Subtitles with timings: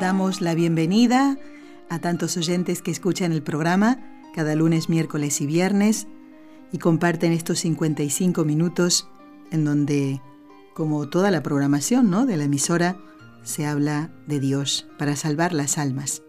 [0.00, 1.38] Damos la bienvenida
[1.88, 3.98] a tantos oyentes que escuchan el programa
[4.34, 6.06] cada lunes, miércoles y viernes
[6.70, 9.08] y comparten estos 55 minutos
[9.50, 10.20] en donde,
[10.74, 12.26] como toda la programación ¿no?
[12.26, 12.98] de la emisora,
[13.42, 16.22] se habla de Dios para salvar las almas.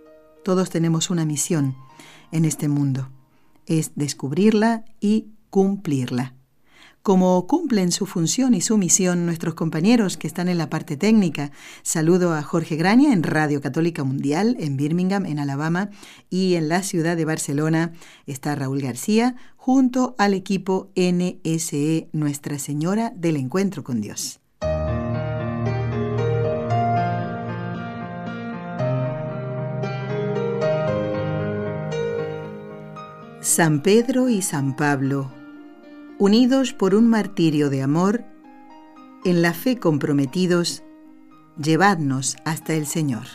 [0.46, 1.76] Todos tenemos una misión
[2.32, 3.10] en este mundo,
[3.66, 6.37] es descubrirla y cumplirla
[7.02, 11.52] como cumplen su función y su misión nuestros compañeros que están en la parte técnica.
[11.84, 15.90] Saludo a Jorge Graña en Radio Católica Mundial en Birmingham, en Alabama,
[16.30, 17.94] y en la ciudad de Barcelona
[18.26, 24.40] está Raúl García junto al equipo NSE Nuestra Señora del Encuentro con Dios.
[33.42, 35.37] San Pedro y San Pablo
[36.20, 38.24] unidos por un martirio de amor,
[39.24, 40.84] en la fe comprometidos,
[41.62, 43.28] llevadnos hasta el Señor.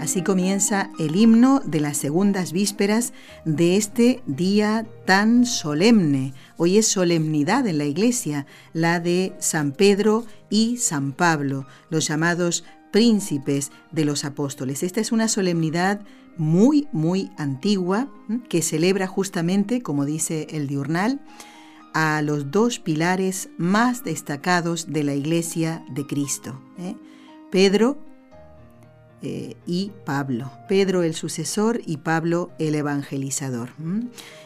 [0.00, 3.12] Así comienza el himno de las segundas vísperas
[3.44, 6.32] de este día tan solemne.
[6.56, 12.64] Hoy es solemnidad en la iglesia, la de San Pedro y San Pablo, los llamados
[12.90, 14.82] príncipes de los apóstoles.
[14.82, 16.00] Esta es una solemnidad
[16.36, 18.08] muy, muy antigua
[18.48, 21.20] que celebra justamente, como dice el diurnal,
[21.92, 26.94] a los dos pilares más destacados de la iglesia de Cristo, ¿eh?
[27.50, 27.98] Pedro
[29.22, 30.50] eh, y Pablo.
[30.68, 33.70] Pedro el sucesor y Pablo el evangelizador.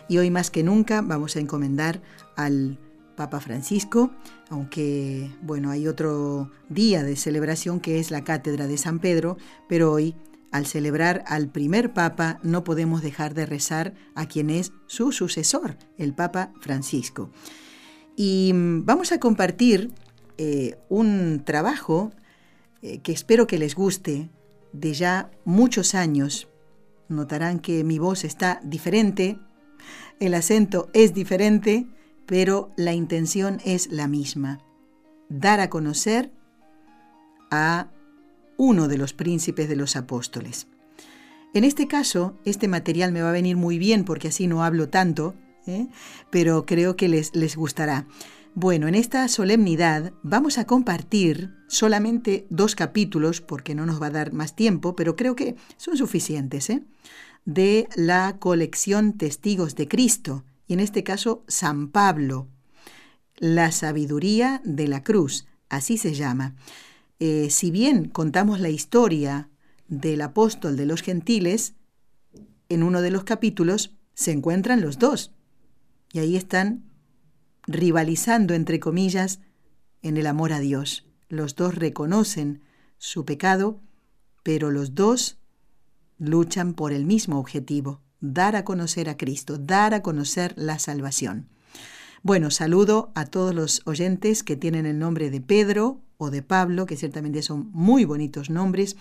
[0.08, 2.00] Y hoy más que nunca vamos a encomendar
[2.34, 2.78] al
[3.14, 4.10] Papa Francisco,
[4.50, 9.36] aunque bueno, hay otro día de celebración que es la Cátedra de San Pedro,
[9.68, 10.14] pero hoy
[10.50, 15.76] al celebrar al primer Papa no podemos dejar de rezar a quien es su sucesor,
[15.98, 17.30] el Papa Francisco.
[18.16, 19.92] Y mm, vamos a compartir
[20.38, 22.12] eh, un trabajo
[22.82, 24.30] eh, que espero que les guste
[24.72, 26.48] de ya muchos años.
[27.08, 29.38] Notarán que mi voz está diferente,
[30.20, 31.86] el acento es diferente,
[32.26, 34.60] pero la intención es la misma.
[35.28, 36.32] Dar a conocer
[37.50, 37.88] a
[38.56, 40.68] uno de los príncipes de los apóstoles.
[41.54, 44.88] En este caso, este material me va a venir muy bien porque así no hablo
[44.88, 45.34] tanto,
[45.66, 45.86] ¿eh?
[46.30, 48.06] pero creo que les, les gustará.
[48.56, 54.10] Bueno, en esta solemnidad vamos a compartir solamente dos capítulos, porque no nos va a
[54.10, 56.82] dar más tiempo, pero creo que son suficientes, ¿eh?
[57.44, 62.48] de la colección Testigos de Cristo, y en este caso San Pablo,
[63.36, 66.54] la sabiduría de la cruz, así se llama.
[67.18, 69.50] Eh, si bien contamos la historia
[69.88, 71.74] del apóstol de los gentiles,
[72.68, 75.32] en uno de los capítulos se encuentran los dos.
[76.12, 76.84] Y ahí están
[77.66, 79.40] rivalizando, entre comillas,
[80.02, 81.06] en el amor a Dios.
[81.28, 82.62] Los dos reconocen
[82.98, 83.80] su pecado,
[84.42, 85.38] pero los dos
[86.18, 88.00] luchan por el mismo objetivo,
[88.32, 91.48] dar a conocer a Cristo, dar a conocer la salvación.
[92.22, 96.86] Bueno, saludo a todos los oyentes que tienen el nombre de Pedro o de Pablo,
[96.86, 98.96] que ciertamente son muy bonitos nombres,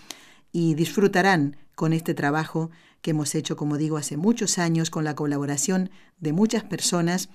[0.51, 2.69] y disfrutarán con este trabajo
[3.01, 5.89] que hemos hecho, como digo, hace muchos años, con la colaboración
[6.19, 7.29] de muchas personas,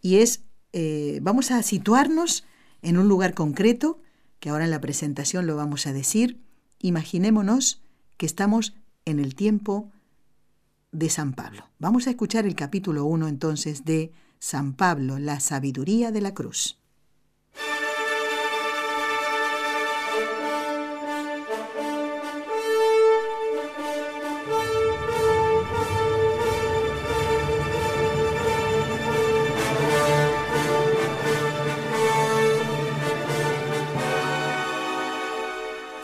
[0.00, 2.44] y es, eh, vamos a situarnos
[2.80, 4.00] en un lugar concreto,
[4.40, 6.40] que ahora en la presentación lo vamos a decir,
[6.80, 7.82] imaginémonos
[8.16, 9.92] que estamos en el tiempo
[10.94, 11.68] de San Pablo.
[11.78, 16.78] Vamos a escuchar el capítulo 1 entonces de San Pablo, la sabiduría de la cruz.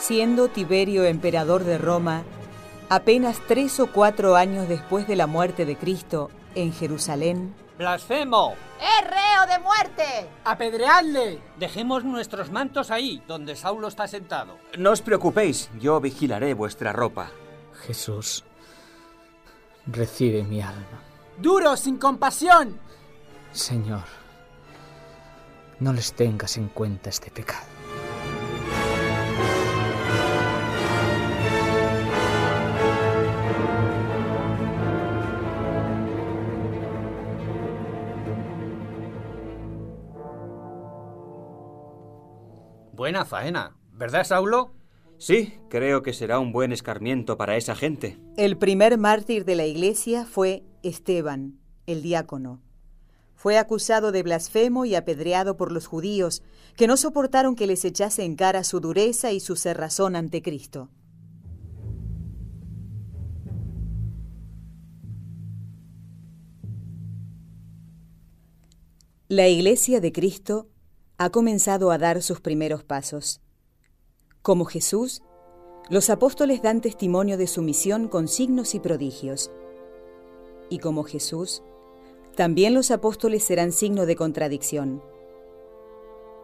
[0.00, 2.24] Siendo Tiberio emperador de Roma,
[2.90, 8.56] apenas tres o cuatro años después de la muerte de Cristo en Jerusalén, ¡Blasfemo!
[8.78, 10.28] ¡Es reo de muerte!
[10.44, 11.40] ¡Apedreadle!
[11.56, 14.58] Dejemos nuestros mantos ahí, donde Saulo está sentado.
[14.76, 17.30] No os preocupéis, yo vigilaré vuestra ropa.
[17.86, 18.44] Jesús,
[19.86, 21.00] recibe mi alma.
[21.38, 22.78] ¡Duro, sin compasión!
[23.52, 24.04] Señor,
[25.78, 27.69] no les tengas en cuenta este pecado.
[43.00, 44.74] Buena faena, ¿verdad, Saulo?
[45.16, 48.18] Sí, creo que será un buen escarmiento para esa gente.
[48.36, 52.60] El primer mártir de la iglesia fue Esteban, el diácono.
[53.34, 56.42] Fue acusado de blasfemo y apedreado por los judíos,
[56.76, 60.90] que no soportaron que les echase en cara su dureza y su cerrazón ante Cristo.
[69.26, 70.68] La Iglesia de Cristo
[71.20, 73.42] ha comenzado a dar sus primeros pasos.
[74.40, 75.20] Como Jesús,
[75.90, 79.50] los apóstoles dan testimonio de su misión con signos y prodigios.
[80.70, 81.62] Y como Jesús,
[82.36, 85.02] también los apóstoles serán signo de contradicción.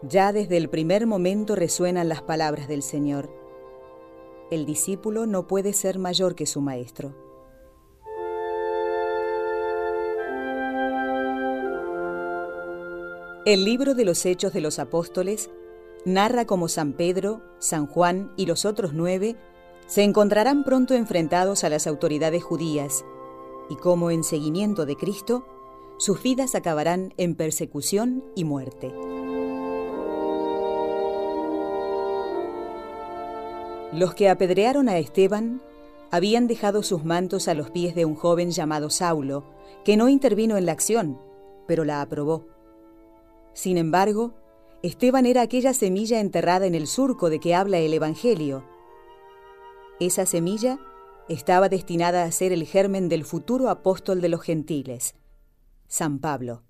[0.03, 3.31] Ya desde el primer momento resuenan las palabras del Señor.
[4.51, 7.15] El discípulo no puede ser mayor que su maestro.
[13.47, 15.51] El libro de los Hechos de los Apóstoles
[16.05, 19.37] narra cómo San Pedro, San Juan y los otros nueve
[19.87, 23.05] se encontrarán pronto enfrentados a las autoridades judías
[23.71, 25.47] y cómo en seguimiento de Cristo
[25.97, 28.93] sus vidas acabarán en persecución y muerte.
[33.93, 35.63] Los que apedrearon a Esteban
[36.11, 39.45] habían dejado sus mantos a los pies de un joven llamado Saulo,
[39.85, 41.21] que no intervino en la acción,
[41.69, 42.56] pero la aprobó.
[43.57, 44.35] Sin embargo,
[44.83, 48.67] Esteban era aquella semilla enterrada en el surco de que habla el Evangelio.
[49.99, 50.79] Esa semilla
[51.31, 55.15] estaba destinada a ser el germen del futuro apóstol de los gentiles,
[55.89, 56.65] San Pablo.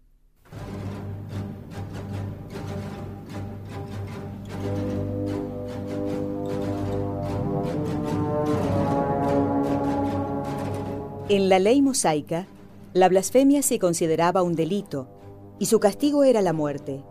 [11.29, 12.47] En la ley mosaica,
[12.93, 15.16] la blasfemia se consideraba un delito
[15.59, 17.03] y su castigo era la muerte.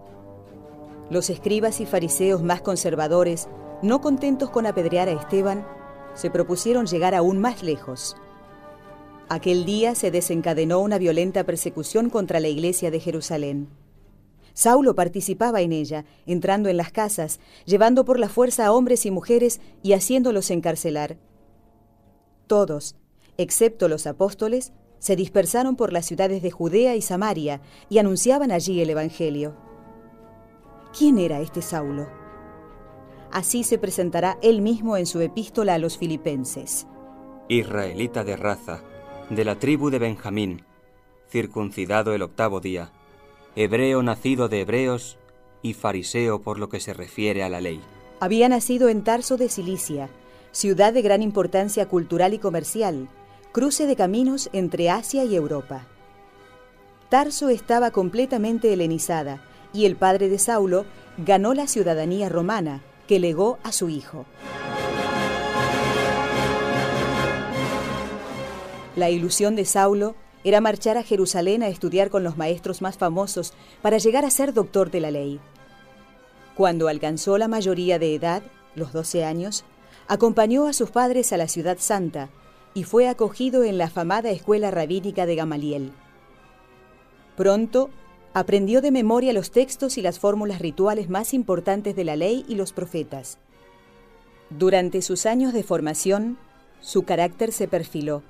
[1.10, 3.48] Los escribas y fariseos más conservadores,
[3.82, 5.66] no contentos con apedrear a Esteban,
[6.16, 8.16] se propusieron llegar aún más lejos.
[9.28, 13.70] Aquel día se desencadenó una violenta persecución contra la iglesia de Jerusalén.
[14.54, 19.12] Saulo participaba en ella, entrando en las casas, llevando por la fuerza a hombres y
[19.12, 21.18] mujeres y haciéndolos encarcelar.
[22.48, 22.96] Todos,
[23.38, 24.72] excepto los apóstoles,
[25.06, 29.56] se dispersaron por las ciudades de Judea y Samaria y anunciaban allí el Evangelio.
[30.98, 32.08] ¿Quién era este Saulo?
[33.32, 36.88] Así se presentará él mismo en su epístola a los filipenses.
[37.50, 38.82] Israelita de raza,
[39.30, 40.64] de la tribu de Benjamín,
[41.30, 42.92] circuncidado el octavo día,
[43.56, 45.20] hebreo nacido de hebreos
[45.62, 47.80] y fariseo por lo que se refiere a la ley.
[48.20, 50.10] Había nacido en Tarso de Cilicia,
[50.52, 53.08] ciudad de gran importancia cultural y comercial,
[53.56, 55.88] cruce de caminos entre Asia y Europa.
[57.08, 59.42] Tarso estaba completamente helenizada
[59.72, 60.86] y el padre de Saulo
[61.20, 64.26] ganó la ciudadanía romana que legó a su hijo.
[68.98, 73.54] La ilusión de Saulo era marchar a Jerusalén a estudiar con los maestros más famosos
[73.82, 75.40] para llegar a ser doctor de la ley.
[76.58, 78.44] Cuando alcanzó la mayoría de edad,
[78.76, 79.64] los 12 años,
[80.10, 82.28] acompañó a sus padres a la ciudad santa
[82.76, 85.92] y fue acogido en la afamada escuela rabínica de Gamaliel.
[87.36, 87.90] Pronto
[88.34, 92.56] aprendió de memoria los textos y las fórmulas rituales más importantes de la ley y
[92.56, 93.40] los profetas.
[94.50, 96.38] Durante sus años de formación,
[96.82, 98.22] su carácter se perfiló,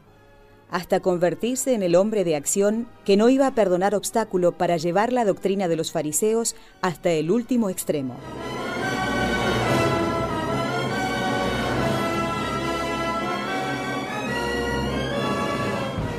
[0.69, 5.11] hasta convertirse en el hombre de acción que no iba a perdonar obstáculo para llevar
[5.11, 8.15] la doctrina de los fariseos hasta el último extremo.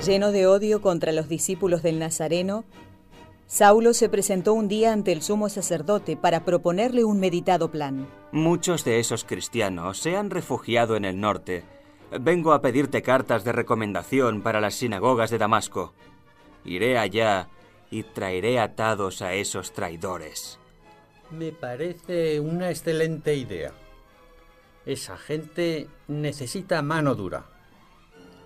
[0.07, 2.65] Lleno de odio contra los discípulos del Nazareno,
[3.49, 8.07] Saulo se presentó un día ante el sumo sacerdote para proponerle un meditado plan.
[8.31, 11.65] Muchos de esos cristianos se han refugiado en el norte.
[12.21, 15.93] Vengo a pedirte cartas de recomendación para las sinagogas de Damasco.
[16.65, 17.49] Iré allá
[17.91, 20.61] y traeré atados a esos traidores.
[21.33, 23.73] Me parece una excelente idea.
[24.85, 27.56] Esa gente necesita mano dura.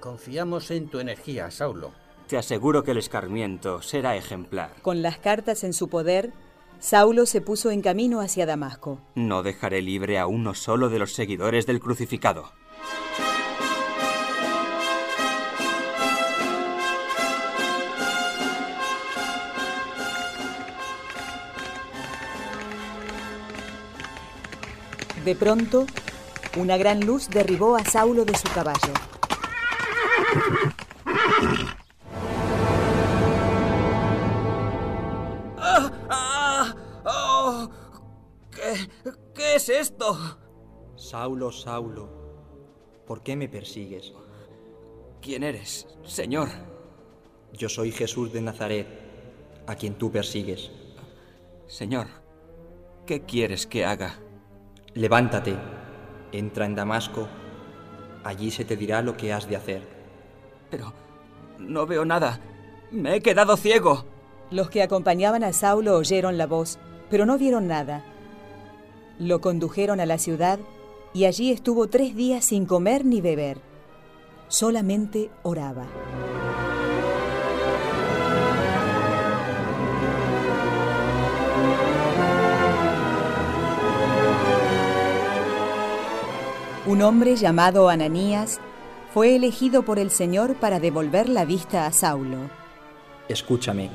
[0.01, 1.93] Confiamos en tu energía, Saulo.
[2.27, 4.73] Te aseguro que el escarmiento será ejemplar.
[4.81, 6.33] Con las cartas en su poder,
[6.79, 8.99] Saulo se puso en camino hacia Damasco.
[9.15, 12.51] No dejaré libre a uno solo de los seguidores del crucificado.
[25.27, 25.85] De pronto,
[26.57, 28.95] una gran luz derribó a Saulo de su caballo.
[35.59, 35.93] ¡Ah!
[36.09, 36.75] ¡Ah!
[37.05, 37.71] ¡Oh!
[38.51, 38.89] ¿Qué,
[39.35, 40.17] ¿Qué ¿Qué es esto?
[40.97, 44.13] Saulo, Saulo, ¿por qué me persigues?
[45.23, 46.51] ¿Quién eres, Señor?
[47.55, 48.87] Yo soy Jesús de Nazaret,
[49.67, 50.71] a quien tú persigues.
[51.67, 52.07] Señor,
[53.07, 54.21] ¿qué quieres que haga?
[54.93, 55.57] Levántate,
[56.33, 57.27] entra en Damasco,
[58.23, 60.00] allí se te dirá lo que has de hacer.
[60.71, 60.93] Pero
[61.59, 62.41] no veo nada,
[62.91, 64.05] me he quedado ciego.
[64.51, 68.05] Los que acompañaban a Saulo oyeron la voz, pero no vieron nada.
[69.19, 70.59] Lo condujeron a la ciudad
[71.13, 73.59] y allí estuvo tres días sin comer ni beber.
[74.49, 75.87] Solamente oraba.
[86.87, 88.61] Un hombre llamado Ananías
[89.13, 92.49] fue elegido por el Señor para devolver la vista a Saulo.
[93.29, 93.91] Escúchame.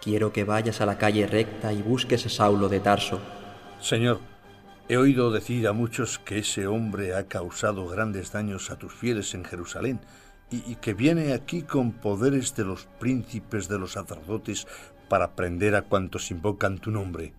[0.00, 3.20] Quiero que vayas a la calle recta y busques a Saulo de Tarso.
[3.80, 4.18] Señor,
[4.88, 9.34] he oído decir a muchos que ese hombre ha causado grandes daños a tus fieles
[9.34, 10.00] en Jerusalén
[10.50, 14.66] y, y que viene aquí con poderes de los príncipes de los sacerdotes
[15.08, 17.34] para prender a cuantos invocan tu nombre.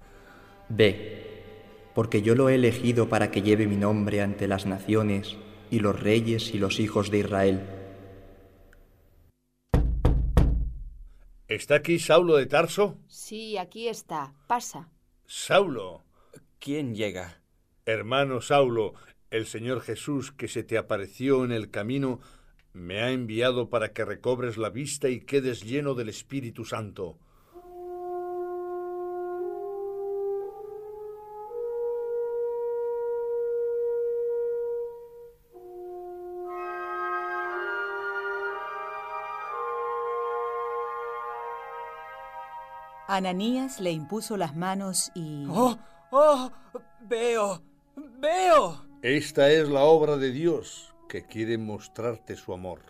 [0.70, 1.43] Ve,
[1.93, 5.36] porque yo lo he elegido para que lleve mi nombre ante las naciones
[5.74, 7.60] y los reyes y los hijos de Israel.
[11.48, 13.00] ¿Está aquí Saulo de Tarso?
[13.08, 14.36] Sí, aquí está.
[14.46, 14.92] Pasa.
[15.25, 16.03] Saulo.
[16.60, 17.42] ¿Quién llega?
[17.88, 18.94] Hermano Saulo,
[19.32, 22.20] el Señor Jesús que se te apareció en el camino,
[22.74, 27.18] me ha enviado para que recobres la vista y quedes lleno del Espíritu Santo.
[43.15, 45.46] Ananías le impuso las manos y...
[45.50, 45.77] ¡Oh!
[46.12, 46.51] ¡Oh!
[47.01, 47.62] ¡Veo!
[47.96, 48.86] ¡Veo!
[49.01, 52.82] Esta es la obra de Dios que quiere mostrarte su amor.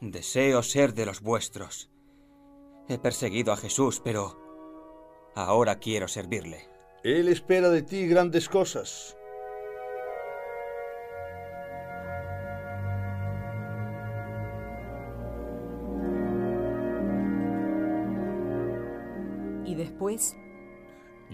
[0.00, 1.90] Deseo ser de los vuestros.
[2.88, 4.38] He perseguido a Jesús, pero
[5.34, 6.68] ahora quiero servirle.
[7.02, 9.16] Él espera de ti grandes cosas.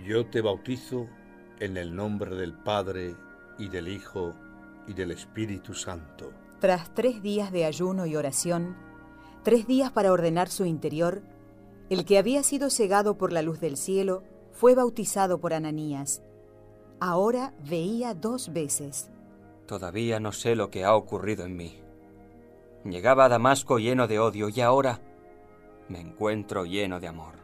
[0.06, 1.08] Yo te bautizo
[1.60, 3.14] en el nombre del Padre
[3.58, 4.34] y del Hijo
[4.86, 6.32] y del Espíritu Santo.
[6.60, 8.76] tras tres días de ayuno y oración,
[9.42, 11.20] tres días para ordenar su interior,
[11.90, 16.22] el que había sido cegado por la luz del cielo fue bautizado por Ananías.
[17.00, 19.10] Ahora veía dos veces.
[19.66, 21.80] Todavía no sé lo que ha ocurrido en mí.
[22.84, 25.00] Llegaba a Damasco lleno de odio y ahora
[25.88, 27.41] me encuentro lleno de amor.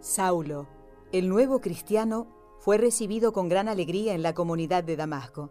[0.00, 0.68] Saulo,
[1.10, 2.28] el nuevo cristiano,
[2.60, 5.50] fue recibido con gran alegría en la comunidad de Damasco.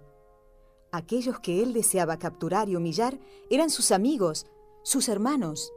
[0.92, 4.46] Aquellos que él deseaba capturar y humillar eran sus amigos,
[4.84, 5.74] sus hermanos.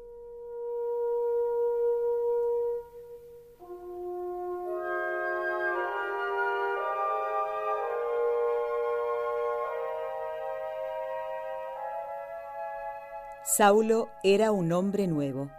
[13.43, 15.51] Saulo era un hombre nuevo.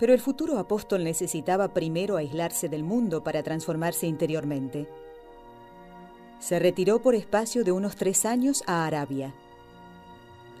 [0.00, 4.88] Pero el futuro apóstol necesitaba primero aislarse del mundo para transformarse interiormente.
[6.40, 9.34] Se retiró por espacio de unos tres años a Arabia.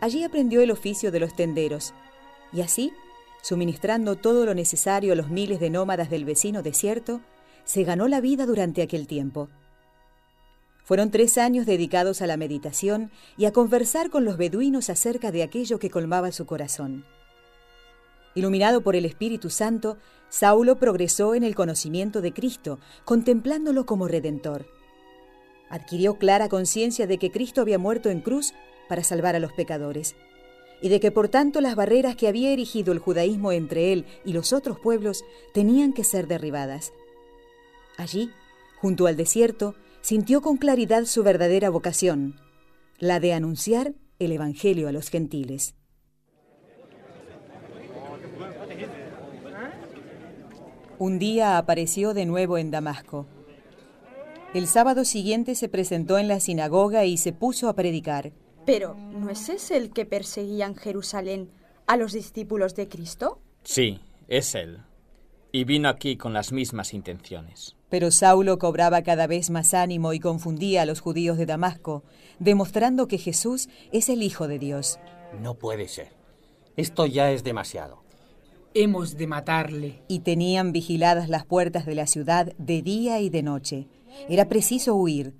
[0.02, 1.94] Allí aprendió el oficio de los tenderos
[2.52, 2.92] y así,
[3.40, 7.22] suministrando todo lo necesario a los miles de nómadas del vecino desierto,
[7.64, 9.48] se ganó la vida durante aquel tiempo.
[10.84, 15.42] Fueron tres años dedicados a la meditación y a conversar con los beduinos acerca de
[15.42, 17.06] aquello que colmaba su corazón.
[18.34, 19.96] Iluminado por el Espíritu Santo,
[20.28, 24.66] Saulo progresó en el conocimiento de Cristo, contemplándolo como redentor.
[25.68, 28.52] Adquirió clara conciencia de que Cristo había muerto en cruz
[28.88, 30.14] para salvar a los pecadores,
[30.80, 34.32] y de que por tanto las barreras que había erigido el judaísmo entre él y
[34.32, 36.92] los otros pueblos tenían que ser derribadas.
[37.96, 38.30] Allí,
[38.80, 42.40] junto al desierto, sintió con claridad su verdadera vocación,
[42.98, 45.74] la de anunciar el Evangelio a los gentiles.
[51.00, 53.26] Un día apareció de nuevo en Damasco.
[54.52, 58.32] El sábado siguiente se presentó en la sinagoga y se puso a predicar.
[58.66, 61.50] Pero, ¿no es ese el que perseguía en Jerusalén
[61.86, 63.40] a los discípulos de Cristo?
[63.64, 64.82] Sí, es él.
[65.52, 67.76] Y vino aquí con las mismas intenciones.
[67.88, 72.04] Pero Saulo cobraba cada vez más ánimo y confundía a los judíos de Damasco,
[72.40, 74.98] demostrando que Jesús es el Hijo de Dios.
[75.40, 76.12] No puede ser.
[76.76, 78.02] Esto ya es demasiado.
[78.72, 80.02] Hemos de matarle.
[80.06, 83.88] Y tenían vigiladas las puertas de la ciudad de día y de noche.
[84.28, 85.34] Era preciso huir.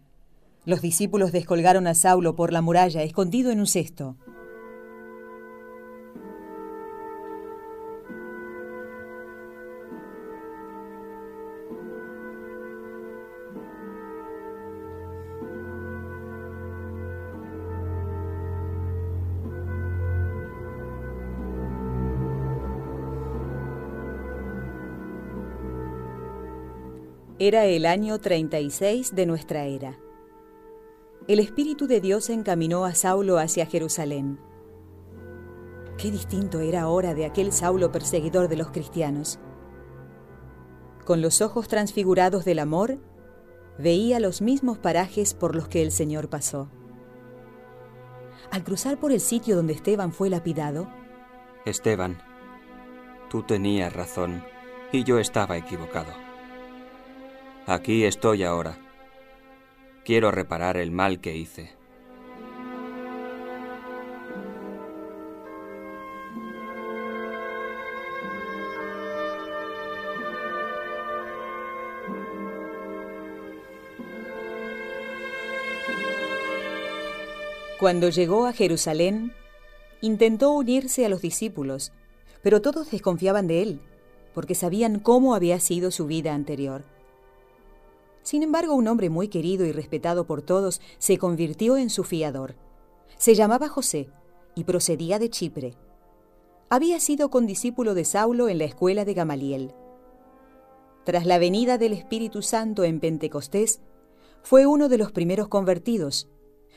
[0.65, 4.17] Los discípulos descolgaron a Saulo por la muralla, escondido en un cesto.
[27.43, 29.99] Era el año 36 de nuestra era.
[31.27, 34.39] El Espíritu de Dios encaminó a Saulo hacia Jerusalén.
[35.97, 39.39] Qué distinto era ahora de aquel Saulo perseguidor de los cristianos.
[41.07, 42.99] Con los ojos transfigurados del amor,
[43.79, 46.69] veía los mismos parajes por los que el Señor pasó.
[48.51, 50.91] Al cruzar por el sitio donde Esteban fue lapidado,
[51.65, 52.19] Esteban,
[53.31, 54.45] tú tenías razón
[54.93, 56.30] y yo estaba equivocado.
[57.71, 58.77] Aquí estoy ahora.
[60.05, 61.71] Quiero reparar el mal que hice.
[77.79, 79.33] Cuando llegó a Jerusalén,
[80.01, 81.93] intentó unirse a los discípulos,
[82.43, 83.81] pero todos desconfiaban de él,
[84.35, 86.83] porque sabían cómo había sido su vida anterior.
[88.23, 92.57] Sin embargo, un hombre muy querido y respetado por todos se convirtió en su fiador.
[93.17, 94.09] Se llamaba José
[94.55, 95.75] y procedía de Chipre.
[96.69, 99.75] Había sido condiscípulo de Saulo en la escuela de Gamaliel.
[101.05, 103.81] Tras la venida del Espíritu Santo en Pentecostés,
[104.43, 106.29] fue uno de los primeros convertidos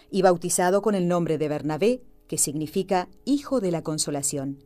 [0.10, 4.64] y bautizado con el nombre de Bernabé, que significa Hijo de la Consolación.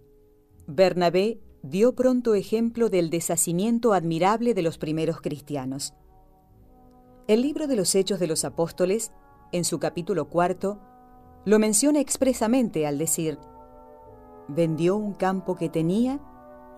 [0.67, 5.93] Bernabé dio pronto ejemplo del deshacimiento admirable de los primeros cristianos.
[7.27, 9.11] El libro de los Hechos de los Apóstoles,
[9.51, 10.79] en su capítulo cuarto,
[11.43, 13.37] lo menciona expresamente al decir,
[14.47, 16.21] vendió un campo que tenía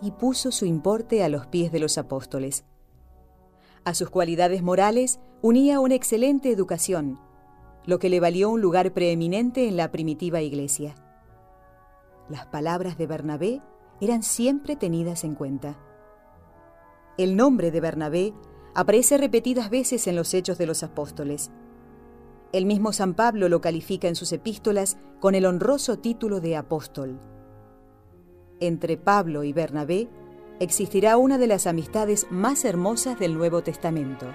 [0.01, 2.65] y puso su importe a los pies de los apóstoles.
[3.83, 7.19] A sus cualidades morales unía una excelente educación,
[7.85, 10.95] lo que le valió un lugar preeminente en la primitiva iglesia.
[12.27, 13.61] Las palabras de Bernabé
[14.01, 15.77] eran siempre tenidas en cuenta.
[17.19, 18.33] El nombre de Bernabé
[18.73, 21.51] aparece repetidas veces en los Hechos de los Apóstoles.
[22.51, 27.19] El mismo San Pablo lo califica en sus epístolas con el honroso título de apóstol.
[28.59, 30.09] Entre Pablo y Bernabé
[30.59, 34.25] existirá una de las amistades más hermosas del Nuevo Testamento.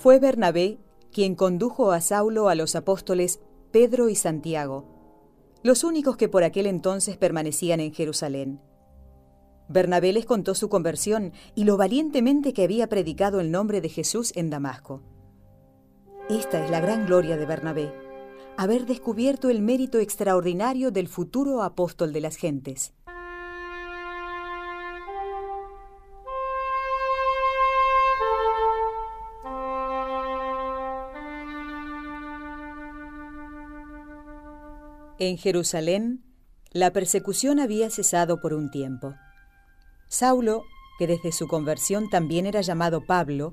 [0.00, 0.78] Fue Bernabé
[1.12, 3.38] quien condujo a Saulo a los apóstoles
[3.70, 4.86] Pedro y Santiago,
[5.62, 8.62] los únicos que por aquel entonces permanecían en Jerusalén.
[9.68, 14.32] Bernabé les contó su conversión y lo valientemente que había predicado el nombre de Jesús
[14.36, 15.02] en Damasco.
[16.30, 17.92] Esta es la gran gloria de Bernabé,
[18.56, 22.94] haber descubierto el mérito extraordinario del futuro apóstol de las gentes.
[35.20, 36.24] En Jerusalén,
[36.70, 39.16] la persecución había cesado por un tiempo.
[40.08, 40.62] Saulo,
[40.98, 43.52] que desde su conversión también era llamado Pablo,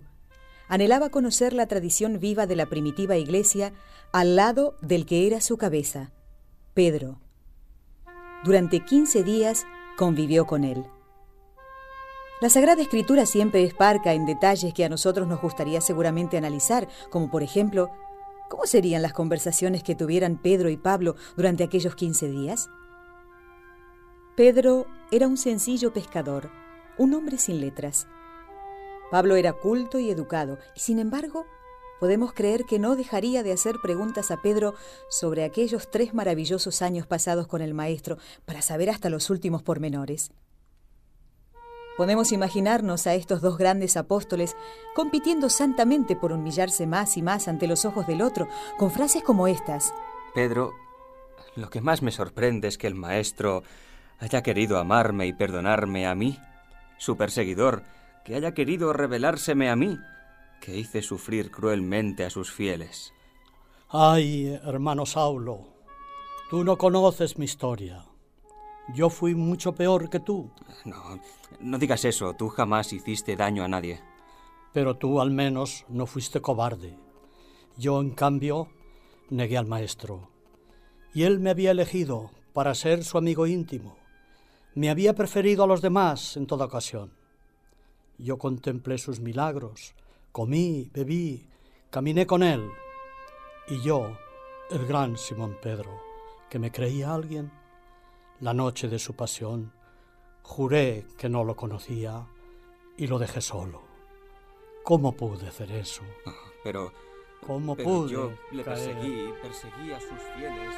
[0.69, 3.73] anhelaba conocer la tradición viva de la primitiva iglesia
[4.13, 6.13] al lado del que era su cabeza,
[6.73, 7.19] Pedro.
[8.45, 9.65] Durante 15 días
[9.97, 10.85] convivió con él.
[12.39, 16.87] La Sagrada Escritura siempre es parca en detalles que a nosotros nos gustaría seguramente analizar,
[17.09, 17.91] como por ejemplo
[18.49, 22.69] ¿Cómo serían las conversaciones que tuvieran Pedro y Pablo durante aquellos 15 días?
[24.37, 26.49] Pedro era un sencillo pescador,
[26.97, 28.07] un hombre sin letras.
[29.11, 31.45] Pablo era culto y educado, y sin embargo,
[31.99, 34.75] podemos creer que no dejaría de hacer preguntas a Pedro
[35.09, 40.31] sobre aquellos tres maravillosos años pasados con el Maestro para saber hasta los últimos pormenores.
[41.97, 44.55] Podemos imaginarnos a estos dos grandes apóstoles
[44.93, 49.47] compitiendo santamente por humillarse más y más ante los ojos del otro, con frases como
[49.47, 49.95] estas.
[50.35, 50.73] Pedro,
[51.55, 53.63] lo que más me sorprende es que el maestro
[54.19, 56.37] haya querido amarme y perdonarme a mí,
[56.99, 57.81] su perseguidor,
[58.23, 59.97] que haya querido revelárseme a mí,
[60.61, 63.11] que hice sufrir cruelmente a sus fieles.
[63.89, 65.65] Ay, hermano Saulo,
[66.51, 68.05] tú no conoces mi historia.
[68.93, 70.49] Yo fui mucho peor que tú.
[70.85, 71.19] No,
[71.59, 72.33] no digas eso.
[72.33, 74.01] Tú jamás hiciste daño a nadie.
[74.73, 76.97] Pero tú al menos no fuiste cobarde.
[77.77, 78.69] Yo, en cambio,
[79.29, 80.29] negué al maestro.
[81.13, 83.97] Y él me había elegido para ser su amigo íntimo.
[84.73, 87.13] Me había preferido a los demás en toda ocasión.
[88.17, 89.93] Yo contemplé sus milagros,
[90.31, 91.47] comí, bebí,
[91.89, 92.67] caminé con él.
[93.67, 94.17] Y yo,
[94.71, 95.99] el gran Simón Pedro,
[96.49, 97.51] que me creía alguien,
[98.39, 99.73] la noche de su pasión,
[100.43, 102.27] juré que no lo conocía
[102.97, 103.81] y lo dejé solo.
[104.83, 106.03] ¿Cómo pude hacer eso?
[106.63, 106.91] Pero...
[107.45, 108.11] ¿Cómo pero pude?
[108.11, 108.95] Yo le caer?
[108.95, 110.75] perseguí, perseguí a sus fieles.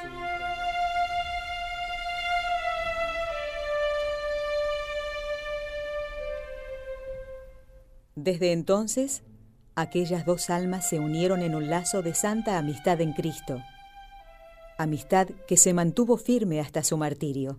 [8.14, 9.22] Desde entonces,
[9.74, 13.62] aquellas dos almas se unieron en un lazo de santa amistad en Cristo,
[14.82, 17.58] amistad que se mantuvo firme hasta su martirio.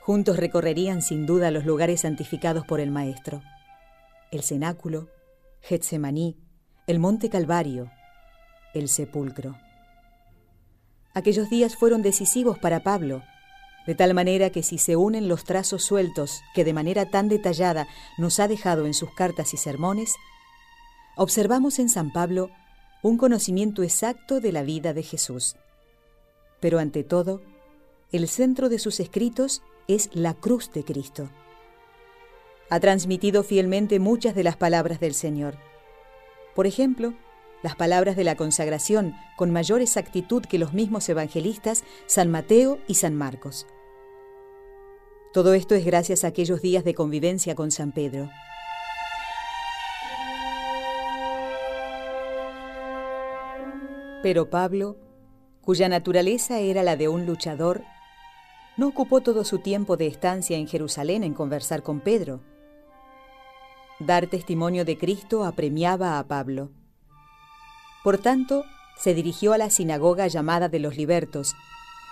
[0.00, 3.42] Juntos recorrerían sin duda los lugares santificados por el Maestro,
[4.32, 5.08] el cenáculo,
[5.60, 6.36] Getsemaní,
[6.86, 7.90] el monte Calvario,
[8.74, 9.56] el sepulcro.
[11.12, 13.22] Aquellos días fueron decisivos para Pablo,
[13.86, 17.86] de tal manera que si se unen los trazos sueltos que de manera tan detallada
[18.18, 20.14] nos ha dejado en sus cartas y sermones,
[21.16, 22.50] observamos en San Pablo
[23.02, 25.56] un conocimiento exacto de la vida de Jesús.
[26.60, 27.40] Pero ante todo,
[28.12, 31.30] el centro de sus escritos es la cruz de Cristo.
[32.68, 35.56] Ha transmitido fielmente muchas de las palabras del Señor.
[36.54, 37.14] Por ejemplo,
[37.62, 42.94] las palabras de la consagración con mayor exactitud que los mismos evangelistas San Mateo y
[42.94, 43.66] San Marcos.
[45.32, 48.30] Todo esto es gracias a aquellos días de convivencia con San Pedro.
[54.22, 54.96] Pero Pablo,
[55.62, 57.82] cuya naturaleza era la de un luchador,
[58.76, 62.40] no ocupó todo su tiempo de estancia en Jerusalén en conversar con Pedro.
[63.98, 66.70] Dar testimonio de Cristo apremiaba a Pablo.
[68.02, 68.64] Por tanto,
[68.96, 71.54] se dirigió a la sinagoga llamada de los libertos,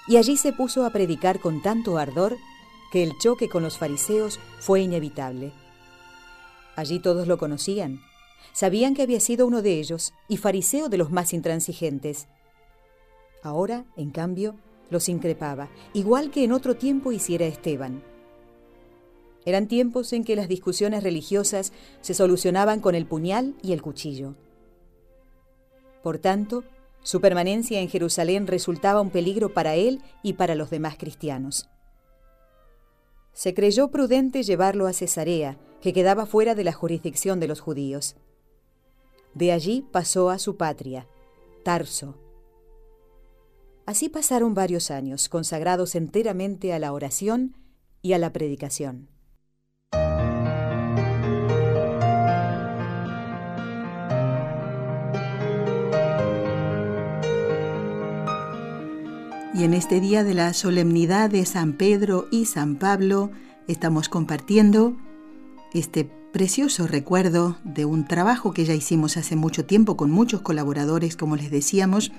[0.07, 2.37] y allí se puso a predicar con tanto ardor
[2.91, 5.53] que el choque con los fariseos fue inevitable.
[6.77, 8.01] Allí todos lo conocían,
[8.53, 12.29] sabían que había sido uno de ellos y fariseo de los más intransigentes.
[13.43, 14.57] Ahora, en cambio,
[14.91, 18.03] los increpaba, igual que en otro tiempo hiciera Esteban.
[19.45, 24.35] Eran tiempos en que las discusiones religiosas se solucionaban con el puñal y el cuchillo.
[26.03, 26.65] Por tanto,
[27.03, 31.69] su permanencia en Jerusalén resultaba un peligro para él y para los demás cristianos.
[33.33, 38.17] Se creyó prudente llevarlo a Cesarea, que quedaba fuera de la jurisdicción de los judíos.
[39.35, 41.07] De allí pasó a su patria,
[41.63, 42.17] Tarso.
[43.87, 47.57] Así pasaron varios años, consagrados enteramente a la oración
[48.03, 49.09] y a la predicación.
[59.59, 63.31] Y en este día de la solemnidad de San Pedro y San Pablo
[63.67, 64.97] estamos compartiendo
[65.73, 71.17] este precioso recuerdo de un trabajo que ya hicimos hace mucho tiempo con muchos colaboradores,
[71.17, 72.13] como les decíamos,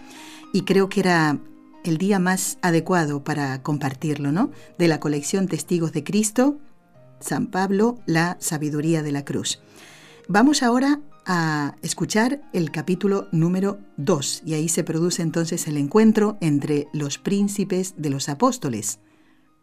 [0.54, 1.40] y creo que era
[1.84, 4.52] el día más adecuado para compartirlo, ¿no?
[4.78, 6.58] De la colección Testigos de Cristo,
[7.20, 9.62] San Pablo, la sabiduría de la cruz.
[10.28, 16.38] Vamos ahora a escuchar el capítulo número 2 y ahí se produce entonces el encuentro
[16.42, 19.00] entre los príncipes de los apóstoles,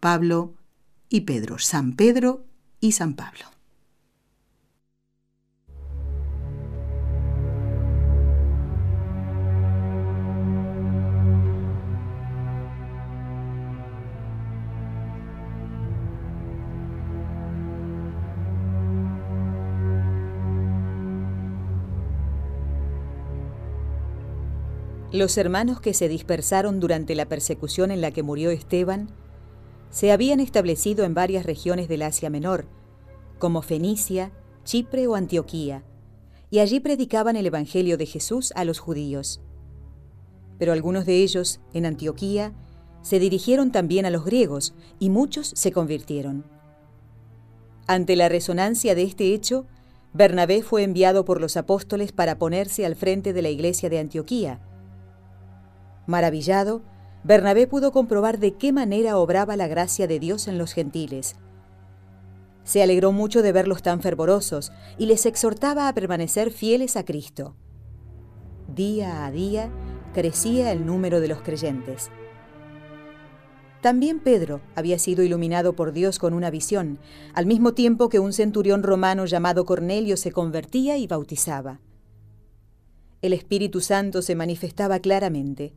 [0.01, 0.55] Pablo
[1.09, 2.45] y Pedro, San Pedro
[2.81, 3.56] y San Pablo.
[25.17, 29.09] Los hermanos que se dispersaron durante la persecución en la que murió Esteban
[29.89, 32.67] se habían establecido en varias regiones del Asia Menor,
[33.39, 34.31] como Fenicia,
[34.65, 35.85] Chipre o Antioquía,
[36.51, 39.41] y allí predicaban el Evangelio de Jesús a los judíos.
[40.59, 42.53] Pero algunos de ellos, en Antioquía,
[43.01, 46.45] se dirigieron también a los griegos, y muchos se convirtieron.
[47.87, 49.65] Ante la resonancia de este hecho,
[50.13, 54.61] Bernabé fue enviado por los apóstoles para ponerse al frente de la iglesia de Antioquía,
[56.07, 56.83] Maravillado,
[57.25, 61.35] Bernabé pudo comprobar de qué manera obraba la gracia de Dios en los gentiles.
[62.63, 67.57] Se alegró mucho de verlos tan fervorosos y les exhortaba a permanecer fieles a Cristo.
[68.73, 69.71] Día a día
[70.13, 72.11] crecía el número de los creyentes.
[73.81, 76.99] También Pedro había sido iluminado por Dios con una visión,
[77.35, 81.81] al mismo tiempo que un centurión romano llamado Cornelio se convertía y bautizaba.
[83.23, 85.75] El Espíritu Santo se manifestaba claramente.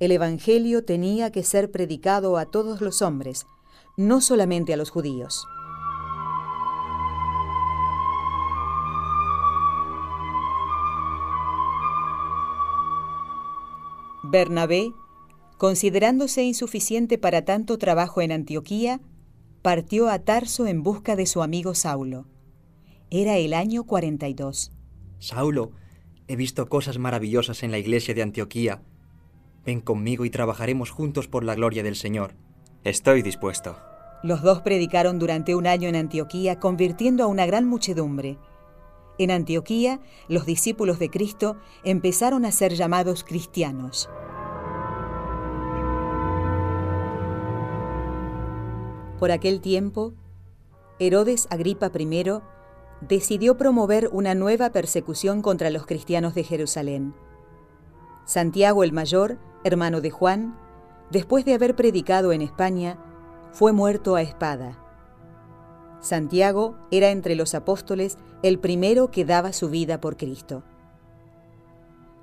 [0.00, 3.46] El Evangelio tenía que ser predicado a todos los hombres,
[3.98, 5.46] no solamente a los judíos.
[14.22, 14.94] Bernabé,
[15.58, 19.02] considerándose insuficiente para tanto trabajo en Antioquía,
[19.60, 22.26] partió a Tarso en busca de su amigo Saulo.
[23.10, 24.72] Era el año 42.
[25.18, 25.72] Saulo,
[26.26, 28.82] he visto cosas maravillosas en la iglesia de Antioquía.
[29.64, 32.34] Ven conmigo y trabajaremos juntos por la gloria del Señor.
[32.84, 33.76] Estoy dispuesto.
[34.22, 38.38] Los dos predicaron durante un año en Antioquía, convirtiendo a una gran muchedumbre.
[39.18, 44.08] En Antioquía, los discípulos de Cristo empezaron a ser llamados cristianos.
[49.18, 50.14] Por aquel tiempo,
[50.98, 52.22] Herodes Agripa I
[53.02, 57.14] decidió promover una nueva persecución contra los cristianos de Jerusalén.
[58.24, 60.58] Santiago el Mayor, hermano de Juan,
[61.10, 62.98] después de haber predicado en España,
[63.52, 64.78] fue muerto a espada.
[66.00, 70.62] Santiago era entre los apóstoles el primero que daba su vida por Cristo.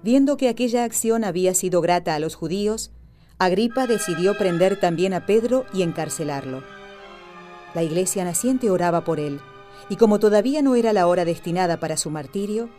[0.04, 2.92] Viendo que aquella acción había sido grata a los judíos,
[3.40, 6.64] Agripa decidió prender también a Pedro y encarcelarlo.
[7.76, 9.40] La iglesia naciente oraba por él,
[9.90, 12.70] y como todavía no era la hora destinada para su martirio,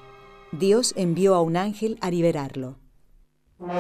[0.50, 2.76] Dios envió a un ángel a liberarlo.
[3.60, 3.74] La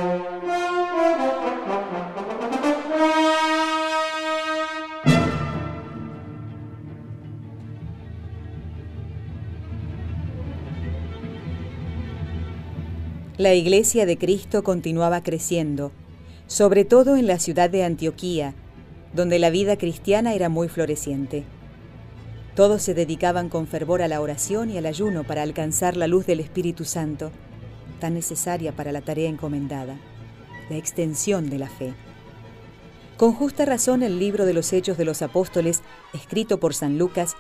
[13.54, 15.92] iglesia de Cristo continuaba creciendo,
[16.48, 18.54] sobre todo en la ciudad de Antioquía,
[19.14, 21.44] donde la vida cristiana era muy floreciente.
[22.56, 26.26] Todos se dedicaban con fervor a la oración y al ayuno para alcanzar la luz
[26.26, 27.30] del Espíritu Santo,
[27.98, 29.98] tan necesaria para la tarea encomendada,
[30.70, 31.94] la extensión de la fe.
[33.16, 35.82] Con justa razón el libro de los Hechos de los Apóstoles,
[36.14, 37.34] escrito por San Lucas,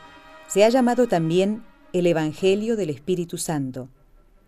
[0.48, 3.88] se ha llamado también el Evangelio del Espíritu Santo,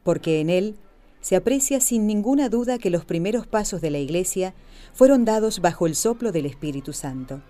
[0.02, 0.76] porque en él
[1.20, 4.54] se aprecia sin ninguna duda que los primeros pasos de la Iglesia
[4.92, 7.42] fueron dados bajo el soplo del Espíritu Santo.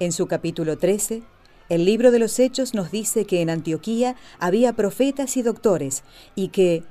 [0.00, 1.22] En su capítulo 13,
[1.68, 6.04] el libro de los Hechos nos dice que en Antioquía había profetas y doctores
[6.34, 6.84] y que,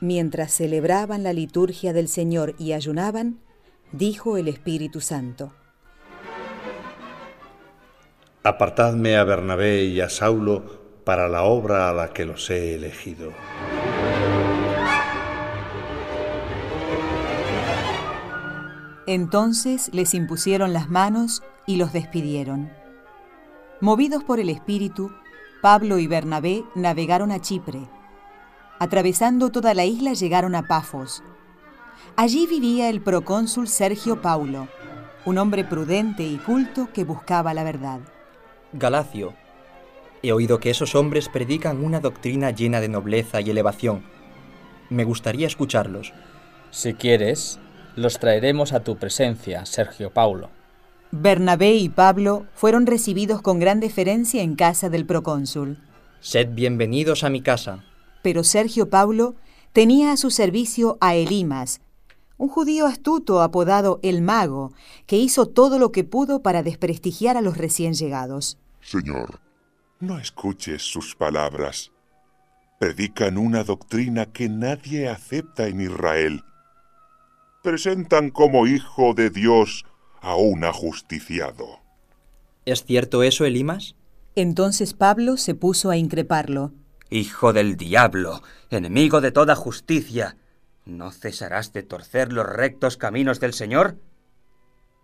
[0.00, 3.40] mientras celebraban la liturgia del Señor y ayunaban,
[3.92, 5.52] dijo el Espíritu Santo.
[8.42, 13.32] Apartadme a Bernabé y a Saulo para la obra a la que los he elegido.
[19.06, 22.70] Entonces les impusieron las manos y los despidieron.
[23.80, 25.12] Movidos por el Espíritu,
[25.62, 27.88] Pablo y Bernabé navegaron a Chipre.
[28.78, 31.22] Atravesando toda la isla llegaron a Pafos.
[32.16, 34.68] Allí vivía el procónsul Sergio Paulo,
[35.24, 38.00] un hombre prudente y culto que buscaba la verdad.
[38.72, 39.34] Galacio,
[40.22, 44.04] he oído que esos hombres predican una doctrina llena de nobleza y elevación.
[44.90, 46.12] Me gustaría escucharlos.
[46.70, 47.58] Si quieres,
[47.96, 50.50] los traeremos a tu presencia, Sergio Paulo.
[51.12, 55.78] Bernabé y Pablo fueron recibidos con gran deferencia en casa del procónsul.
[56.20, 57.84] Sed bienvenidos a mi casa.
[58.26, 59.36] Pero Sergio Paulo
[59.72, 61.80] tenía a su servicio a Elimas,
[62.38, 64.72] un judío astuto apodado el mago,
[65.06, 68.58] que hizo todo lo que pudo para desprestigiar a los recién llegados.
[68.80, 69.38] Señor,
[70.00, 71.92] no escuches sus palabras.
[72.80, 76.42] Predican una doctrina que nadie acepta en Israel
[77.62, 79.84] presentan como hijo de Dios
[80.20, 81.78] a un ajusticiado.
[82.64, 83.94] ¿Es cierto eso, Elimas?
[84.34, 86.72] Entonces Pablo se puso a increparlo.
[87.10, 90.36] Hijo del diablo, enemigo de toda justicia,
[90.84, 93.96] ¿no cesarás de torcer los rectos caminos del Señor?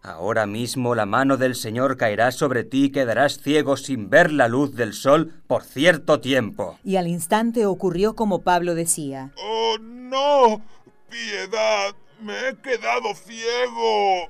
[0.02, 4.48] Ahora mismo la mano del Señor caerá sobre ti y quedarás ciego sin ver la
[4.48, 6.76] luz del sol por cierto tiempo.
[6.82, 9.30] Y al instante ocurrió como Pablo decía.
[9.36, 10.60] ¡Oh, no!
[11.08, 11.94] ¡Piedad!
[12.20, 14.28] Me he quedado ciego.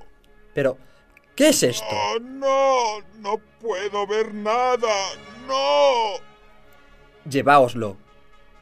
[0.53, 0.77] Pero,
[1.35, 1.85] ¿qué es esto?
[1.89, 4.93] Oh, no, no puedo ver nada.
[5.47, 6.32] No.
[7.29, 7.97] Lleváoslo.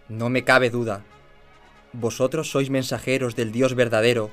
[0.07, 1.03] No me cabe duda.
[1.93, 4.29] Vosotros sois mensajeros del Dios verdadero.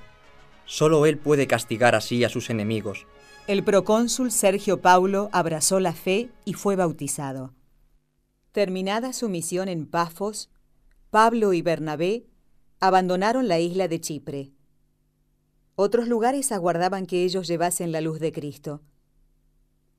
[0.65, 3.07] Solo Él puede castigar así a sus enemigos.
[3.47, 7.55] El procónsul Sergio Paulo abrazó la fe y fue bautizado.
[8.53, 10.51] Terminada su misión en Pafos,
[11.11, 12.27] Pablo y Bernabé
[12.81, 14.53] abandonaron la isla de Chipre.
[15.75, 18.83] Otros lugares aguardaban que ellos llevasen la luz de Cristo.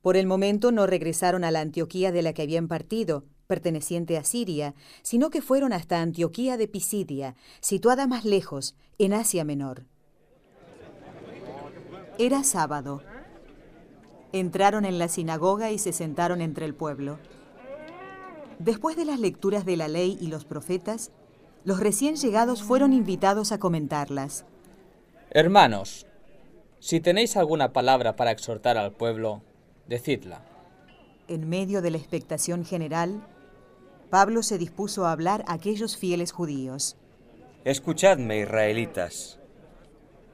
[0.01, 4.23] Por el momento no regresaron a la Antioquía de la que habían partido, perteneciente a
[4.23, 9.85] Siria, sino que fueron hasta Antioquía de Pisidia, situada más lejos, en Asia Menor.
[12.19, 13.01] Era sábado.
[14.33, 17.17] Entraron en la sinagoga y se sentaron entre el pueblo.
[18.59, 21.09] Después de las lecturas de la ley y los profetas,
[21.63, 24.45] los recién llegados fueron invitados a comentarlas.
[25.31, 26.05] Hermanos,
[26.79, 29.41] si tenéis alguna palabra para exhortar al pueblo,
[29.87, 30.43] decidla.
[31.27, 33.23] En medio de la expectación general,
[34.09, 36.97] Pablo se dispuso a hablar a aquellos fieles judíos.
[37.63, 39.39] Escuchadme, israelitas.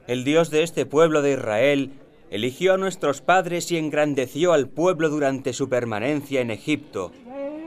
[0.06, 1.92] El Dios de este pueblo de Israel
[2.30, 7.12] eligió a nuestros padres y engrandeció al pueblo durante su permanencia en Egipto.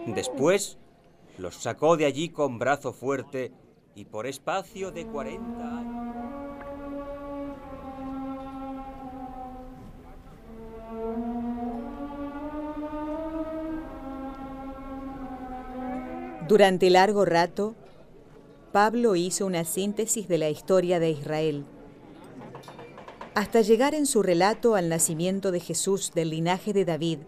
[0.08, 0.78] Después,
[1.38, 3.52] los sacó de allí con brazo fuerte
[3.96, 5.99] y por espacio de 40 años.
[16.50, 17.76] Durante largo rato,
[18.72, 21.64] Pablo hizo una síntesis de la historia de Israel,
[23.36, 27.20] hasta llegar en su relato al nacimiento de Jesús del linaje de David,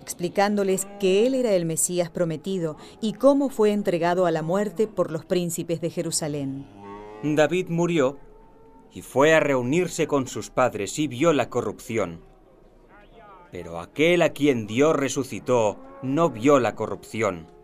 [0.00, 5.10] explicándoles que él era el Mesías prometido y cómo fue entregado a la muerte por
[5.12, 6.66] los príncipes de Jerusalén.
[7.22, 8.16] David murió
[8.94, 12.22] y fue a reunirse con sus padres y vio la corrupción.
[13.52, 17.54] Pero aquel a quien Dios resucitó no vio la corrupción.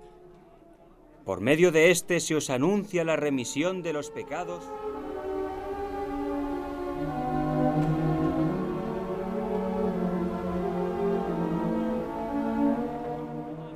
[1.24, 4.64] Por medio de éste se os anuncia la remisión de los pecados.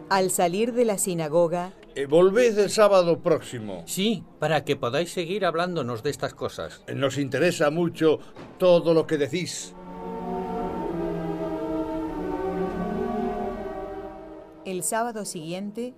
[0.08, 3.82] Al salir de la sinagoga, Eh, volved el sábado próximo.
[3.86, 6.82] Sí, para que podáis seguir hablándonos de estas cosas.
[6.86, 8.18] Eh, Nos interesa mucho
[8.58, 9.72] todo lo que decís.
[14.64, 15.94] el sábado siguiente,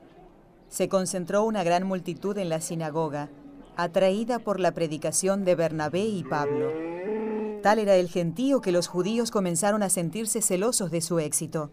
[0.68, 3.28] se concentró una gran multitud en la sinagoga,
[3.76, 6.72] atraída por la predicación de Bernabé y Pablo.
[7.62, 11.70] Tal era el gentío que los judíos comenzaron a sentirse celosos de su éxito.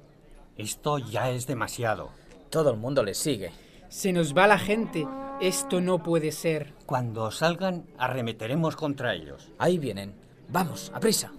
[0.57, 2.09] Esto ya es demasiado.
[2.49, 3.51] Todo el mundo les sigue.
[3.89, 5.05] Se nos va la gente.
[5.41, 6.73] Esto no puede ser.
[6.85, 9.51] Cuando salgan, arremeteremos contra ellos.
[9.57, 10.15] Ahí vienen.
[10.49, 11.31] Vamos, a prisa.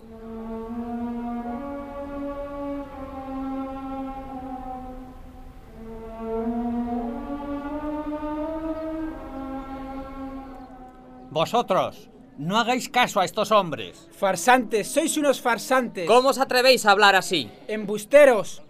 [11.37, 14.09] Vosotros, no hagáis caso a estos hombres.
[14.11, 16.09] Farsantes, sois unos farsantes.
[16.09, 17.51] ¿Cómo os atrevéis a hablar así?
[17.69, 18.63] Embusteros.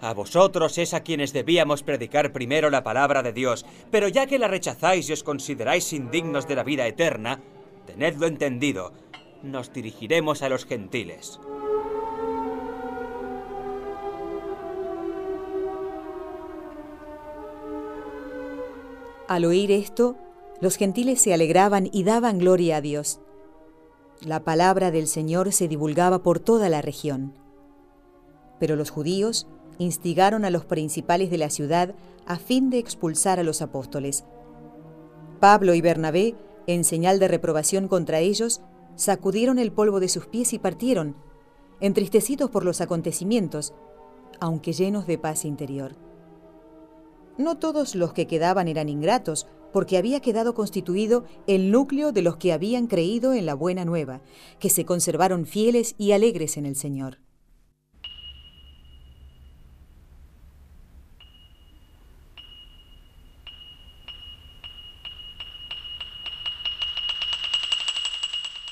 [0.00, 4.38] A vosotros es a quienes debíamos predicar primero la palabra de Dios, pero ya que
[4.38, 7.42] la rechazáis y os consideráis indignos de la vida eterna,
[7.84, 8.94] tenedlo entendido,
[9.42, 11.38] nos dirigiremos a los gentiles.
[19.28, 20.16] Al oír esto,
[20.60, 23.20] los gentiles se alegraban y daban gloria a Dios.
[24.20, 27.34] La palabra del Señor se divulgaba por toda la región.
[28.58, 29.46] Pero los judíos
[29.78, 31.94] instigaron a los principales de la ciudad
[32.26, 34.24] a fin de expulsar a los apóstoles.
[35.38, 36.34] Pablo y Bernabé,
[36.66, 38.62] en señal de reprobación contra ellos,
[38.96, 41.16] sacudieron el polvo de sus pies y partieron,
[41.80, 43.74] entristecidos por los acontecimientos,
[44.40, 45.94] aunque llenos de paz interior.
[47.36, 52.36] No todos los que quedaban eran ingratos, porque había quedado constituido el núcleo de los
[52.36, 54.22] que habían creído en la buena nueva,
[54.58, 57.18] que se conservaron fieles y alegres en el Señor.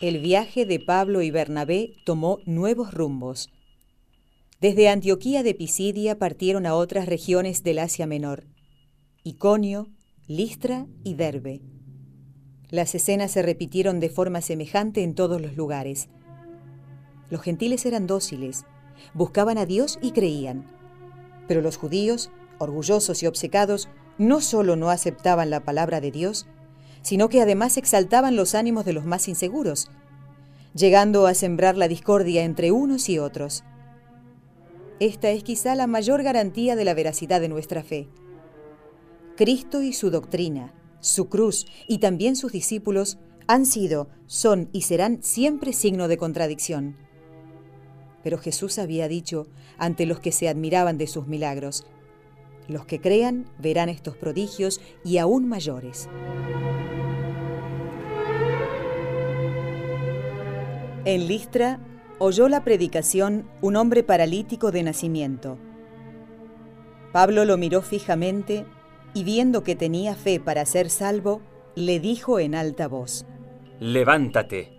[0.01, 3.49] El viaje de Pablo y Bernabé tomó nuevos rumbos.
[4.61, 8.45] Desde Antioquía de Pisidia partieron a otras regiones del Asia Menor,
[9.23, 9.89] Iconio,
[10.27, 11.61] Listra y Derbe.
[12.71, 16.09] Las escenas se repitieron de forma semejante en todos los lugares.
[17.29, 18.65] Los gentiles eran dóciles,
[19.13, 20.65] buscaban a Dios y creían.
[21.47, 26.47] Pero los judíos, orgullosos y obcecados, no solo no aceptaban la palabra de Dios,
[27.03, 29.91] sino que además exaltaban los ánimos de los más inseguros,
[30.75, 33.63] llegando a sembrar la discordia entre unos y otros.
[35.01, 38.09] Esta es quizá la mayor garantía de la veracidad de nuestra fe.
[39.37, 43.19] Cristo y su doctrina, su cruz y también sus discípulos
[43.49, 46.97] han sido, son y serán siempre signo de contradicción.
[48.23, 51.85] Pero Jesús había dicho ante los que se admiraban de sus milagros,
[52.69, 56.09] los que crean verán estos prodigios y aún mayores.
[61.05, 61.81] En Listra
[62.19, 65.59] oyó la predicación un hombre paralítico de nacimiento.
[67.13, 68.65] Pablo lo miró fijamente
[69.15, 71.41] y viendo que tenía fe para ser salvo,
[71.75, 73.25] le dijo en alta voz,
[73.81, 74.73] Levántate,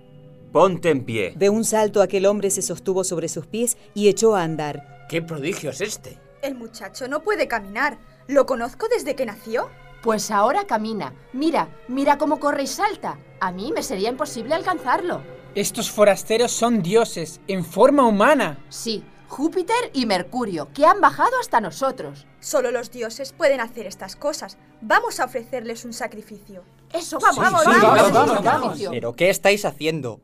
[0.51, 1.33] ponte en pie.
[1.35, 5.05] De un salto aquel hombre se sostuvo sobre sus pies y echó a andar.
[5.09, 6.17] ¿Qué prodigio es este?
[6.41, 7.97] El muchacho no puede caminar.
[8.27, 9.69] ¿Lo conozco desde que nació?
[10.01, 11.13] Pues ahora camina.
[11.33, 13.19] Mira, mira cómo corre y salta.
[13.39, 15.21] A mí me sería imposible alcanzarlo.
[15.55, 18.59] Estos forasteros son dioses, en forma humana.
[18.69, 22.27] Sí, Júpiter y Mercurio, que han bajado hasta nosotros.
[22.39, 24.57] Solo los dioses pueden hacer estas cosas.
[24.81, 26.63] Vamos a ofrecerles un sacrificio.
[26.93, 28.79] Eso, vamos, Sí, vamos, sí, vamos, vamos, vamos, vamos.
[28.79, 28.87] vamos.
[28.91, 30.21] ¿Pero qué estáis haciendo?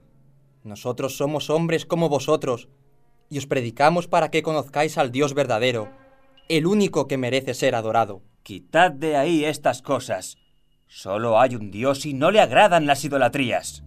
[0.64, 2.70] Nosotros somos hombres como vosotros,
[3.30, 5.90] y os predicamos para que conozcáis al Dios verdadero,
[6.50, 8.22] el único que merece ser adorado.
[8.44, 10.38] Quitad de ahí estas cosas.
[10.88, 13.84] Solo hay un Dios y no le agradan las idolatrías.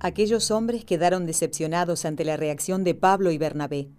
[0.00, 3.90] Aquellos hombres quedaron decepcionados ante la reacción de Pablo y Bernabé.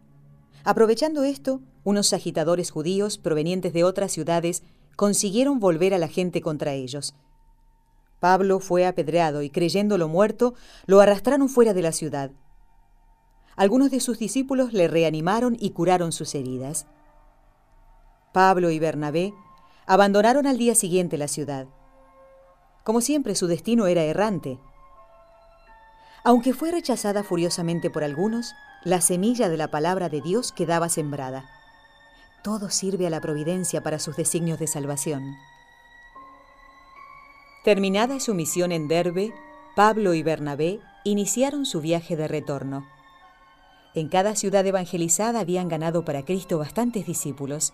[0.64, 4.64] Aprovechando esto, unos agitadores judíos provenientes de otras ciudades
[4.96, 7.14] consiguieron volver a la gente contra ellos.
[8.20, 10.56] Pablo fue apedreado y creyéndolo muerto,
[10.88, 12.32] lo arrastraron fuera de la ciudad.
[13.56, 16.88] Algunos de sus discípulos le reanimaron y curaron sus heridas.
[18.34, 19.34] Pablo y Bernabé
[19.86, 21.68] abandonaron al día siguiente la ciudad.
[22.84, 24.58] Como siempre, su destino era errante.
[26.24, 28.54] Aunque fue rechazada furiosamente por algunos,
[28.84, 31.50] la semilla de la palabra de Dios quedaba sembrada.
[32.44, 35.36] Todo sirve a la providencia para sus designios de salvación.
[37.64, 39.34] Terminada su misión en Derbe,
[39.76, 42.88] Pablo y Bernabé iniciaron su viaje de retorno.
[43.94, 47.74] En cada ciudad evangelizada habían ganado para Cristo bastantes discípulos.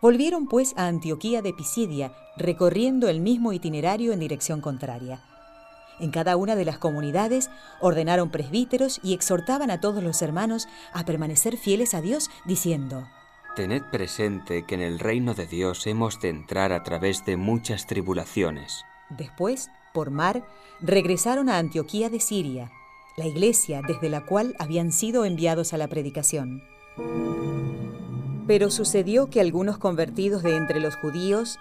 [0.00, 5.22] Volvieron pues a Antioquía de Pisidia, recorriendo el mismo itinerario en dirección contraria.
[6.00, 11.04] En cada una de las comunidades ordenaron presbíteros y exhortaban a todos los hermanos a
[11.04, 13.06] permanecer fieles a Dios, diciendo,
[13.54, 17.86] Tened presente que en el reino de Dios hemos de entrar a través de muchas
[17.86, 18.84] tribulaciones.
[19.10, 20.46] Después, por mar,
[20.80, 22.70] regresaron a Antioquía de Siria,
[23.16, 26.62] la iglesia desde la cual habían sido enviados a la predicación.
[28.46, 31.58] Pero sucedió que algunos convertidos de entre los judíos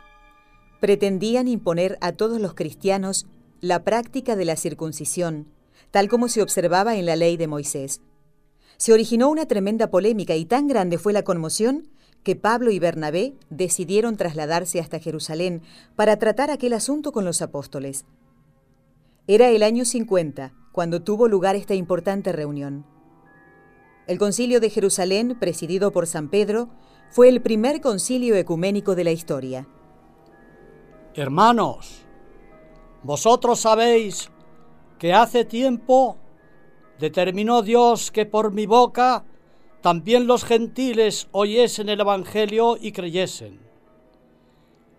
[0.79, 3.25] pretendían imponer a todos los cristianos
[3.62, 5.47] la práctica de la circuncisión,
[5.91, 8.01] tal como se observaba en la ley de Moisés.
[8.78, 11.89] Se originó una tremenda polémica y tan grande fue la conmoción
[12.24, 15.62] que Pablo y Bernabé decidieron trasladarse hasta Jerusalén
[15.95, 18.05] para tratar aquel asunto con los apóstoles.
[19.28, 22.86] Era el año 50 cuando tuvo lugar esta importante reunión.
[24.07, 26.70] El concilio de Jerusalén, presidido por San Pedro,
[27.12, 29.68] fue el primer concilio ecuménico de la historia.
[31.14, 32.05] Hermanos,
[33.03, 34.29] vosotros sabéis
[34.97, 36.17] que hace tiempo
[36.99, 39.23] determinó Dios que por mi boca
[39.81, 43.59] también los gentiles oyesen el Evangelio y creyesen.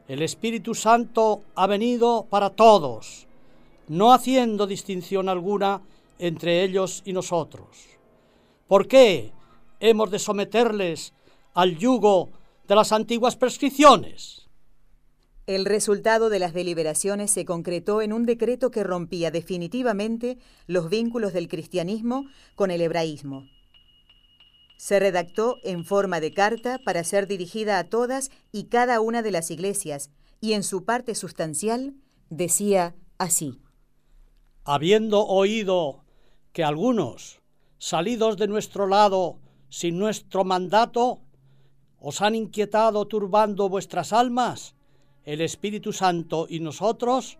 [0.08, 3.28] El Espíritu Santo ha venido para todos,
[3.88, 5.82] no haciendo distinción alguna
[6.18, 7.68] entre ellos y nosotros.
[8.66, 9.32] ¿Por qué
[9.78, 11.12] hemos de someterles
[11.54, 12.30] al yugo
[12.66, 14.39] de las antiguas prescripciones?
[15.50, 20.38] El resultado de las deliberaciones se concretó en un decreto que rompía definitivamente
[20.68, 23.48] los vínculos del cristianismo con el hebraísmo.
[24.76, 29.32] Se redactó en forma de carta para ser dirigida a todas y cada una de
[29.32, 31.96] las iglesias, y en su parte sustancial
[32.28, 33.60] decía así.
[34.62, 36.04] Habiendo oído
[36.52, 37.40] que algunos,
[37.76, 41.22] salidos de nuestro lado sin nuestro mandato,
[41.98, 44.76] os han inquietado turbando vuestras almas,
[45.24, 47.38] el Espíritu Santo y nosotros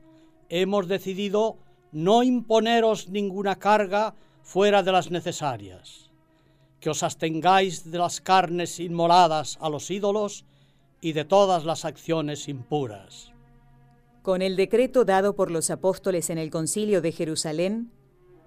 [0.49, 1.59] hemos decidido
[1.93, 6.11] no imponeros ninguna carga fuera de las necesarias,
[6.81, 10.45] que os abstengáis de las carnes inmoladas a los ídolos
[11.01, 13.33] y de todas las acciones impuras.
[14.22, 17.91] Con el decreto dado por los apóstoles en el concilio de Jerusalén,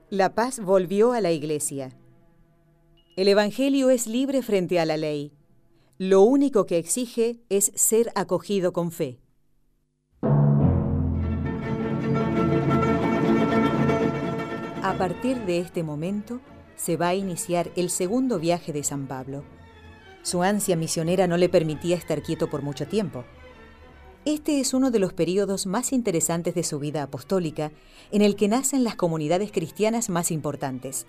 [0.09, 1.97] la paz volvió a la iglesia.
[3.15, 5.31] El Evangelio es libre frente a la ley.
[5.97, 9.22] Lo único que exige es ser acogido con fe.
[14.93, 16.39] A partir de este momento
[16.75, 19.43] se va a iniciar el segundo viaje de San Pablo.
[20.21, 23.25] Su ansia misionera no le permitía estar quieto por mucho tiempo.
[24.23, 27.71] Este es uno de los periodos más interesantes de su vida apostólica,
[28.11, 31.07] en el que nacen las comunidades cristianas más importantes.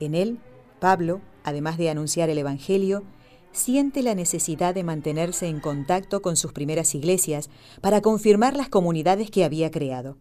[0.00, 0.38] En él,
[0.80, 3.04] Pablo, además de anunciar el Evangelio,
[3.52, 7.50] siente la necesidad de mantenerse en contacto con sus primeras iglesias
[7.82, 10.16] para confirmar las comunidades que había creado.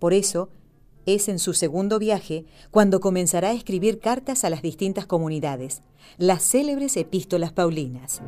[0.00, 0.48] Por eso,
[1.04, 5.82] Es en su segundo viaje cuando comenzará a escribir cartas a las distintas comunidades,
[6.16, 8.22] las célebres epístolas paulinas.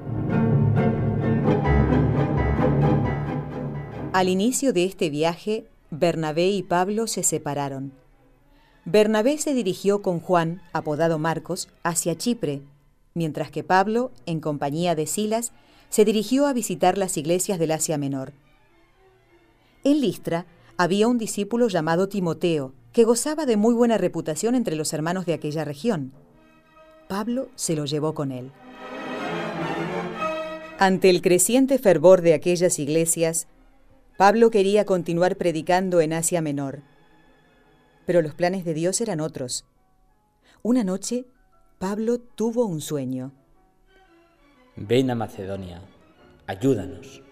[4.13, 7.93] Al inicio de este viaje, Bernabé y Pablo se separaron.
[8.85, 12.63] Bernabé se dirigió con Juan, apodado Marcos, hacia Chipre,
[13.15, 15.53] mientras que Pablo, en compañía de Silas,
[15.89, 18.33] se dirigió a visitar las iglesias del Asia Menor.
[19.85, 20.47] En Listra
[20.77, 25.35] había un discípulo llamado Timoteo, que gozaba de muy buena reputación entre los hermanos de
[25.35, 26.13] aquella región.
[27.09, 28.53] Pablo se lo llevó con él.
[30.79, 33.47] Ante el creciente fervor de aquellas iglesias,
[34.17, 36.83] Pablo quería continuar predicando en Asia Menor.
[38.07, 39.65] Pero los planes de Dios eran otros.
[40.63, 41.27] Una noche,
[41.79, 43.33] Pablo tuvo un sueño.
[44.77, 45.83] Ven a Macedonia,
[46.47, 47.24] ayúdanos.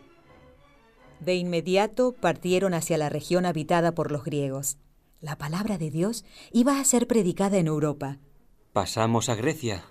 [1.25, 4.79] De inmediato partieron hacia la región habitada por los griegos.
[5.21, 8.19] La palabra de Dios iba a ser predicada en Europa.
[8.73, 9.85] Pasamos a Grecia,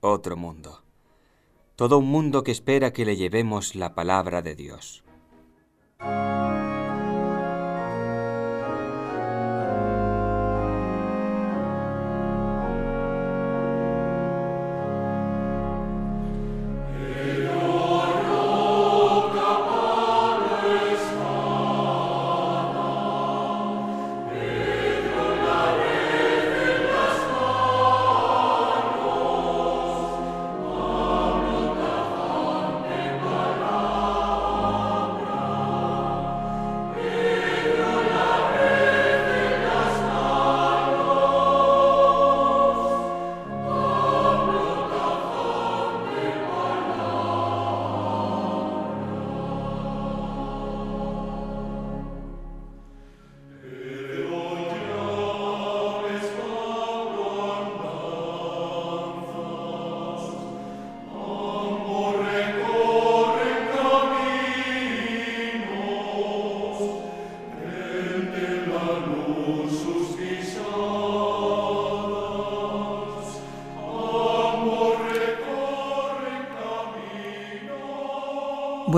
[0.00, 0.84] otro mundo.
[1.74, 5.02] Todo un mundo que espera que le llevemos la palabra de Dios.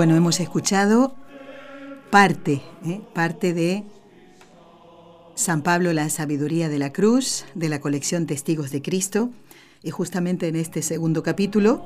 [0.05, 1.15] Bueno, hemos escuchado
[2.11, 3.01] parte, ¿eh?
[3.15, 3.83] parte de
[5.33, 9.31] San Pablo, la sabiduría de la cruz, de la colección Testigos de Cristo,
[9.81, 11.83] y justamente en este segundo capítulo,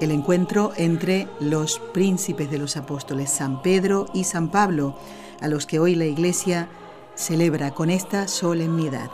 [0.00, 4.98] el encuentro entre los príncipes de los apóstoles, San Pedro y San Pablo,
[5.40, 6.68] a los que hoy la Iglesia
[7.14, 9.08] celebra con esta solemnidad.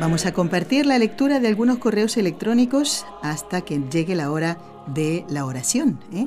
[0.00, 5.26] Vamos a compartir la lectura de algunos correos electrónicos hasta que llegue la hora de
[5.28, 6.00] la oración.
[6.10, 6.26] ¿eh?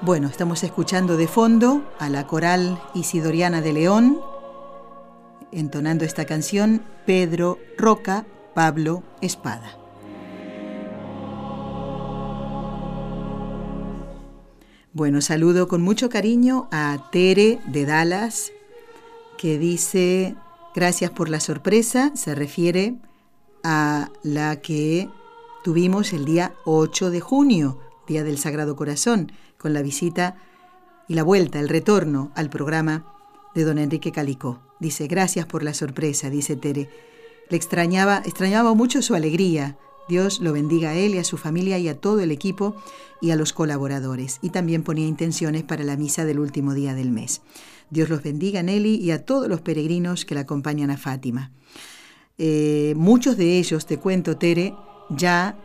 [0.00, 4.18] Bueno, estamos escuchando de fondo a la coral Isidoriana de León,
[5.52, 9.78] entonando esta canción Pedro Roca, Pablo Espada.
[14.92, 18.50] Bueno, saludo con mucho cariño a Tere de Dallas,
[19.36, 20.34] que dice
[20.74, 22.96] Gracias por la sorpresa se refiere
[23.64, 25.08] a la que
[25.64, 30.36] tuvimos el día 8 de junio, Día del Sagrado Corazón, con la visita
[31.08, 33.04] y la vuelta, el retorno al programa
[33.54, 34.60] de don Enrique Calicó.
[34.78, 36.88] Dice, gracias por la sorpresa, dice Tere.
[37.50, 39.76] Le extrañaba, extrañaba mucho su alegría.
[40.08, 42.76] Dios lo bendiga a él y a su familia y a todo el equipo
[43.20, 44.38] y a los colaboradores.
[44.42, 47.42] Y también ponía intenciones para la misa del último día del mes.
[47.90, 51.52] Dios los bendiga, Nelly, y a todos los peregrinos que la acompañan a Fátima.
[52.38, 54.74] Eh, muchos de ellos, te cuento, Tere,
[55.10, 55.58] ya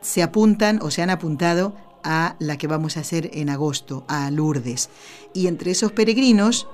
[0.00, 4.30] se apuntan o se han apuntado a la que vamos a hacer en agosto, a
[4.30, 4.88] Lourdes.
[5.34, 6.68] Y entre esos peregrinos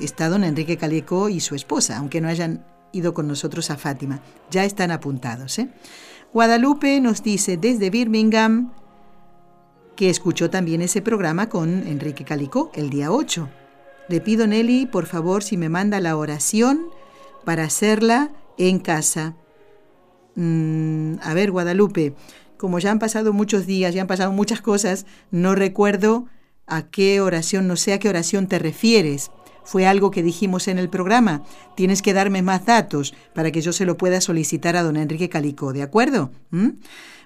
[0.00, 2.64] está don Enrique Caleco y su esposa, aunque no hayan
[3.14, 4.20] con nosotros a Fátima.
[4.50, 5.58] Ya están apuntados.
[5.58, 5.68] ¿eh?
[6.32, 8.72] Guadalupe nos dice desde Birmingham
[9.96, 13.48] que escuchó también ese programa con Enrique Calicó el día 8.
[14.08, 16.86] Le pido, Nelly, por favor, si me manda la oración
[17.44, 19.34] para hacerla en casa.
[20.34, 22.14] Mm, a ver, Guadalupe,
[22.56, 26.26] como ya han pasado muchos días, ya han pasado muchas cosas, no recuerdo
[26.66, 29.30] a qué oración, no sé a qué oración te refieres.
[29.68, 31.42] Fue algo que dijimos en el programa.
[31.76, 35.28] Tienes que darme más datos para que yo se lo pueda solicitar a don Enrique
[35.28, 36.32] Calicó, ¿de acuerdo?
[36.48, 36.68] ¿Mm?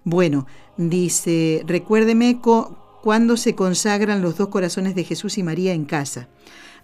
[0.02, 6.30] Bueno, dice, recuérdeme cuándo se consagran los dos corazones de Jesús y María en casa.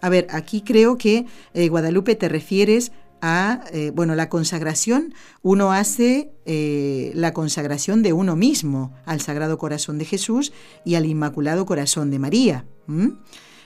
[0.01, 5.73] A ver, aquí creo que eh, Guadalupe te refieres a, eh, bueno, la consagración, uno
[5.73, 10.53] hace eh, la consagración de uno mismo al Sagrado Corazón de Jesús
[10.85, 12.65] y al Inmaculado Corazón de María.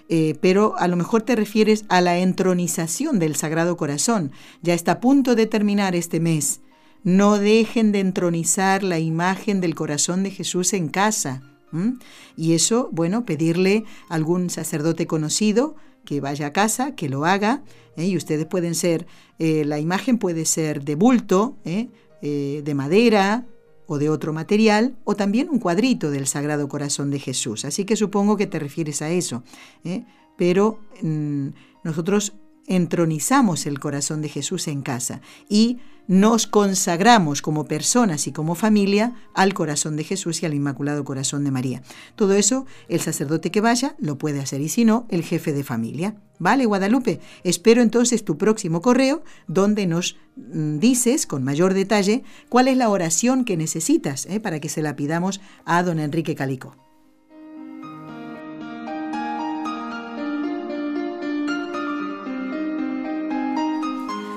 [0.08, 4.32] Eh, pero a lo mejor te refieres a la entronización del Sagrado Corazón.
[4.62, 6.60] Ya está a punto de terminar este mes.
[7.04, 11.42] No dejen de entronizar la imagen del corazón de Jesús en casa.
[12.36, 15.74] Y eso, bueno, pedirle a algún sacerdote conocido
[16.04, 17.62] que vaya a casa, que lo haga,
[17.96, 18.06] ¿eh?
[18.06, 19.06] y ustedes pueden ser,
[19.38, 23.46] eh, la imagen puede ser de bulto, de madera
[23.86, 27.64] o de otro material, o también un cuadrito del Sagrado Corazón de Jesús.
[27.64, 29.42] Así que supongo que te refieres a eso.
[30.36, 31.48] Pero mm,
[31.84, 32.34] nosotros
[32.66, 39.14] entronizamos el corazón de Jesús en casa y nos consagramos como personas y como familia
[39.34, 41.82] al corazón de Jesús y al Inmaculado Corazón de María.
[42.16, 45.64] Todo eso el sacerdote que vaya lo puede hacer y si no, el jefe de
[45.64, 46.16] familia.
[46.38, 47.20] ¿Vale, Guadalupe?
[47.44, 52.88] Espero entonces tu próximo correo donde nos mm, dices con mayor detalle cuál es la
[52.88, 56.76] oración que necesitas eh, para que se la pidamos a don Enrique Calico.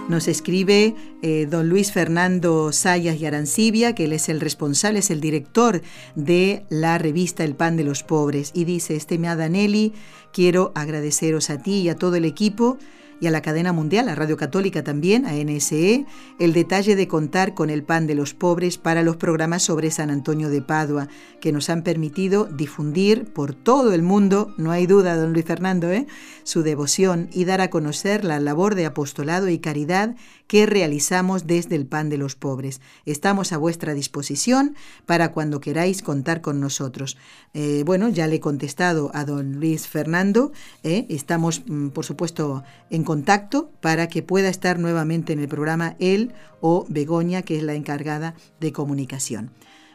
[0.08, 0.94] Nos escribe
[1.24, 5.82] eh, don Luis Fernando Sayas y Arancibia, que él es el responsable, es el director
[6.14, 9.94] de la revista El Pan de los Pobres, y dice, estimada Nelly,
[10.32, 12.78] quiero agradeceros a ti y a todo el equipo
[13.20, 16.06] y a la cadena mundial, a Radio Católica también, a NSE,
[16.40, 20.10] el detalle de contar con el pan de los pobres para los programas sobre San
[20.10, 21.08] Antonio de Padua,
[21.40, 25.92] que nos han permitido difundir por todo el mundo, no hay duda, don Luis Fernando,
[25.92, 26.08] ¿eh?
[26.44, 30.16] su devoción y dar a conocer la labor de apostolado y caridad
[30.48, 32.82] que realizamos desde el pan de los pobres.
[33.06, 37.18] Estamos a vuestra disposición para cuando queráis contar con nosotros.
[37.54, 40.52] Eh, bueno, ya le he contestado a don Luis Fernando,
[40.84, 41.06] ¿eh?
[41.10, 46.34] estamos, mm, por supuesto, en contacto para que pueda estar nuevamente en el programa él
[46.60, 49.52] o Begoña, que es la encargada de comunicación.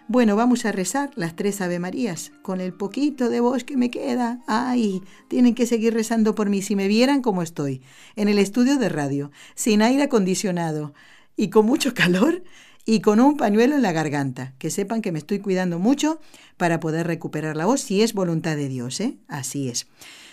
[0.08, 3.92] Bueno, vamos a rezar las tres Ave Marías con el poquito de voz que me
[3.92, 4.40] queda.
[4.48, 7.80] Ay, tienen que seguir rezando por mí si me vieran como estoy,
[8.16, 10.94] en el estudio de radio, sin aire acondicionado
[11.36, 12.42] y con mucho calor
[12.84, 14.52] y con un pañuelo en la garganta.
[14.58, 16.20] Que sepan que me estoy cuidando mucho
[16.56, 19.18] para poder recuperar la voz si es voluntad de Dios, ¿eh?
[19.28, 19.86] Así es.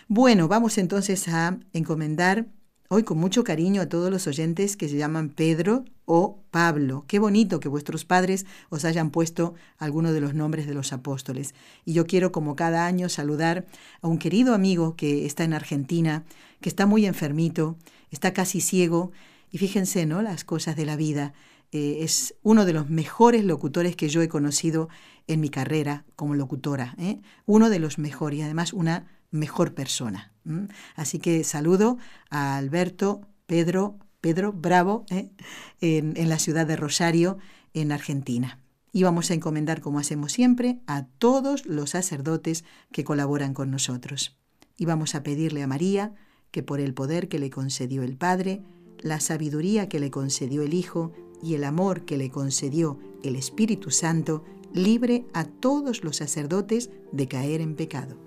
[0.08, 2.48] Bueno, vamos entonces a encomendar
[2.90, 7.04] hoy con mucho cariño a todos los oyentes que se llaman Pedro, o Pablo.
[7.08, 11.54] Qué bonito que vuestros padres os hayan puesto alguno de los nombres de los apóstoles.
[11.84, 13.68] Y yo quiero, como cada año, saludar
[14.02, 16.24] a un querido amigo que está en Argentina,
[16.62, 17.76] que está muy enfermito,
[18.10, 19.12] está casi ciego,
[19.52, 20.22] y fíjense, ¿no?
[20.22, 21.34] Las cosas de la vida.
[21.74, 24.88] Eh, es uno de los mejores locutores que yo he conocido
[25.28, 26.96] en mi carrera como locutora.
[26.98, 27.20] ¿eh?
[27.46, 30.34] Uno de los mejores y además una mejor persona.
[30.96, 31.98] Así que saludo
[32.30, 35.30] a Alberto, Pedro, Pedro Bravo, ¿eh?
[35.82, 37.38] en, en la ciudad de Rosario,
[37.74, 38.60] en Argentina.
[38.94, 44.38] Y vamos a encomendar, como hacemos siempre, a todos los sacerdotes que colaboran con nosotros.
[44.78, 46.16] Y vamos a pedirle a María
[46.52, 48.62] que por el poder que le concedió el Padre,
[49.00, 51.12] la sabiduría que le concedió el Hijo
[51.44, 57.28] y el amor que le concedió el Espíritu Santo, libre a todos los sacerdotes de
[57.28, 58.27] caer en pecado.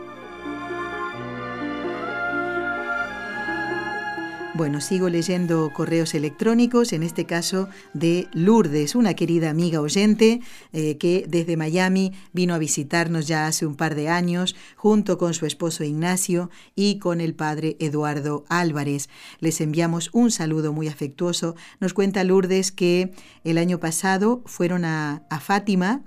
[4.53, 10.41] Bueno, sigo leyendo correos electrónicos, en este caso de Lourdes, una querida amiga oyente
[10.73, 15.33] eh, que desde Miami vino a visitarnos ya hace un par de años, junto con
[15.33, 19.07] su esposo Ignacio y con el padre Eduardo Álvarez.
[19.39, 21.55] Les enviamos un saludo muy afectuoso.
[21.79, 23.13] Nos cuenta Lourdes que
[23.45, 26.03] el año pasado fueron a, a Fátima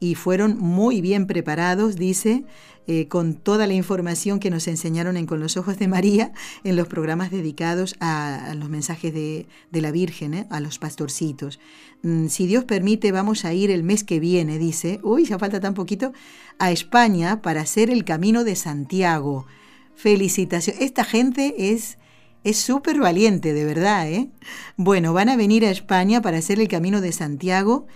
[0.00, 2.44] y fueron muy bien preparados, dice,
[2.86, 6.32] eh, con toda la información que nos enseñaron en Con los Ojos de María
[6.64, 10.46] en los programas dedicados a, los mensajes de, la Virgen, ¿eh?
[10.50, 11.60] a los pastorcitos.
[12.02, 15.60] Mm, si Dios permite, vamos a ir el mes que viene, dice, uy, ya falta
[15.60, 16.12] tan poquito,
[16.58, 19.46] a España para hacer el Camino de Santiago.
[19.94, 20.82] Felicitaciones.
[20.82, 21.98] Esta gente es...
[22.44, 24.28] Es súper valiente, de verdad, ¿eh?
[24.76, 27.86] Bueno, van a venir a España para hacer el Camino de Santiago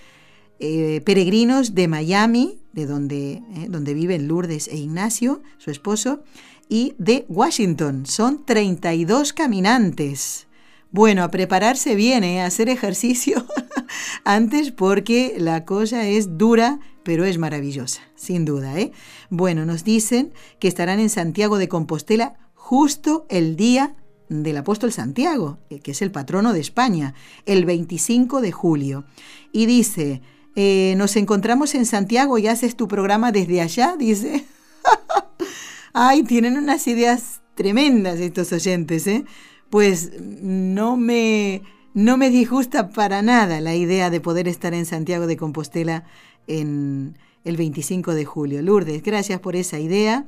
[0.58, 6.22] eh, peregrinos de Miami, de donde, eh, donde viven Lourdes e Ignacio, su esposo,
[6.68, 8.06] y de Washington.
[8.06, 10.46] Son 32 caminantes.
[10.92, 12.42] Bueno, a prepararse bien, ¿eh?
[12.42, 13.44] a hacer ejercicio
[14.24, 18.78] antes porque la cosa es dura, pero es maravillosa, sin duda.
[18.78, 18.92] ¿eh?
[19.30, 23.96] Bueno, nos dicen que estarán en Santiago de Compostela justo el día
[24.28, 27.14] del apóstol Santiago, que es el patrono de España,
[27.46, 29.04] el 25 de julio.
[29.52, 30.20] Y dice,
[30.56, 34.46] eh, nos encontramos en Santiago y haces tu programa desde allá, dice.
[35.92, 39.24] Ay, tienen unas ideas tremendas estos oyentes, ¿eh?
[39.68, 41.60] Pues no me,
[41.92, 46.04] no me disgusta para nada la idea de poder estar en Santiago de Compostela
[46.46, 48.62] en el 25 de julio.
[48.62, 50.24] Lourdes, gracias por esa idea.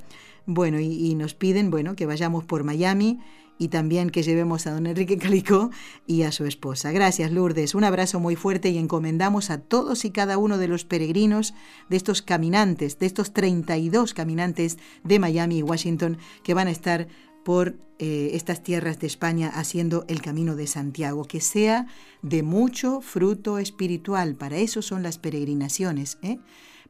[0.51, 3.21] Bueno, y, nos piden, bueno, que vayamos por Miami
[3.59, 5.71] y también que llevemos a don Enrique Calicó
[6.07, 6.91] y a su esposa.
[6.91, 7.75] Gracias, Lourdes.
[7.75, 11.53] Un abrazo muy fuerte y encomendamos a todos y cada uno de los peregrinos,
[11.91, 17.09] de estos caminantes, de estos 32 caminantes de Miami y Washington que van a estar
[17.45, 21.89] por eh, estas tierras de España haciendo el camino de Santiago, que sea
[22.23, 24.35] de mucho fruto espiritual.
[24.35, 26.39] Para eso son las peregrinaciones, ¿eh?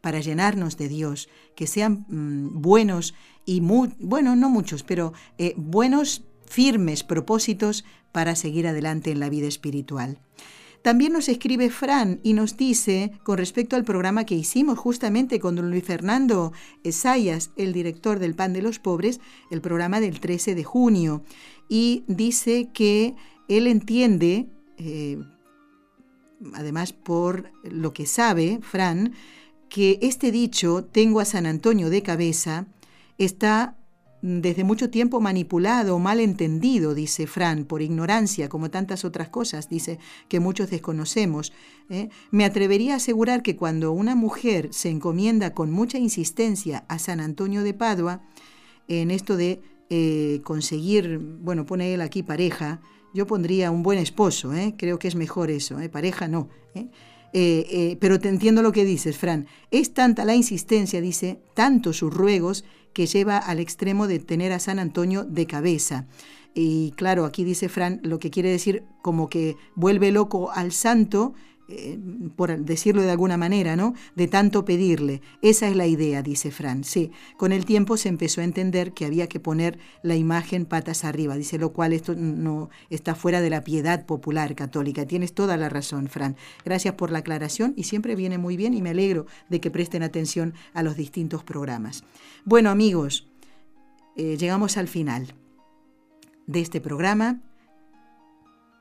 [0.01, 5.55] Para llenarnos de Dios, que sean mm, buenos y muy, bueno, no muchos, pero eh,
[5.57, 10.19] buenos firmes propósitos para seguir adelante en la vida espiritual.
[10.83, 15.57] También nos escribe Fran y nos dice, con respecto al programa que hicimos justamente con
[15.57, 16.53] don Luis Fernando
[16.85, 19.21] Esayas, el director del Pan de los Pobres,
[19.51, 21.23] el programa del 13 de junio,
[21.69, 23.17] y dice que
[23.49, 24.47] él entiende,
[24.79, 25.19] eh,
[26.55, 29.15] además por lo que sabe, Fran,
[29.69, 32.67] que este dicho, tengo a San Antonio de cabeza,
[33.19, 33.79] está
[34.21, 39.99] desde mucho tiempo manipulado mal entendido, dice Fran, por ignorancia, como tantas otras cosas, dice,
[40.29, 41.53] que muchos desconocemos.
[41.89, 42.09] ¿eh?
[42.31, 47.21] Me atrevería a asegurar que cuando una mujer se encomienda con mucha insistencia a San
[47.21, 48.23] Antonio de Padua,
[48.89, 52.81] en esto de eh, conseguir, bueno, pone él aquí pareja,
[53.15, 54.75] yo pondría un buen esposo, ¿eh?
[54.77, 56.49] creo que es mejor eso, pareja no.
[57.33, 59.47] Pero te entiendo lo que dices, Fran.
[59.71, 64.59] Es tanta la insistencia, dice, tanto sus ruegos, que lleva al extremo de tener a
[64.59, 66.07] San Antonio de cabeza.
[66.55, 71.35] Y claro, aquí dice Fran lo que quiere decir como que vuelve loco al santo,
[71.71, 71.99] eh,
[72.35, 73.95] por decirlo de alguna manera, ¿no?
[74.15, 75.21] De tanto pedirle.
[75.43, 76.83] Esa es la idea, dice Fran.
[76.83, 81.05] Sí, con el tiempo se empezó a entender que había que poner la imagen patas
[81.05, 85.05] arriba, dice, lo cual esto no está fuera de la piedad popular católica.
[85.05, 86.37] Tienes toda la razón, Fran.
[86.65, 90.03] Gracias por la aclaración y siempre viene muy bien y me alegro de que presten
[90.03, 92.03] atención a los distintos programas.
[92.47, 93.29] Bueno amigos,
[94.17, 95.35] eh, llegamos al final
[96.47, 97.43] de este programa.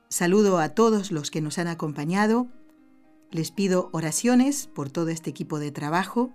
[0.08, 2.48] Saludo a todos los que nos han acompañado.
[3.32, 6.32] Les pido oraciones por todo este equipo de trabajo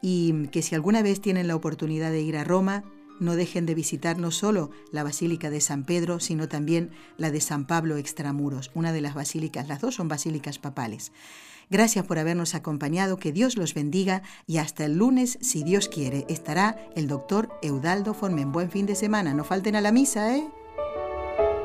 [0.00, 2.84] y que si alguna vez tienen la oportunidad de ir a Roma,
[3.20, 7.40] no dejen de visitar no solo la Basílica de San Pedro, sino también la de
[7.40, 11.12] San Pablo Extramuros, una de las basílicas, las dos son basílicas papales.
[11.70, 16.26] Gracias por habernos acompañado, que Dios los bendiga y hasta el lunes, si Dios quiere,
[16.28, 18.52] estará el doctor Eudaldo Formen.
[18.52, 20.46] Buen fin de semana, no falten a la misa, ¿eh?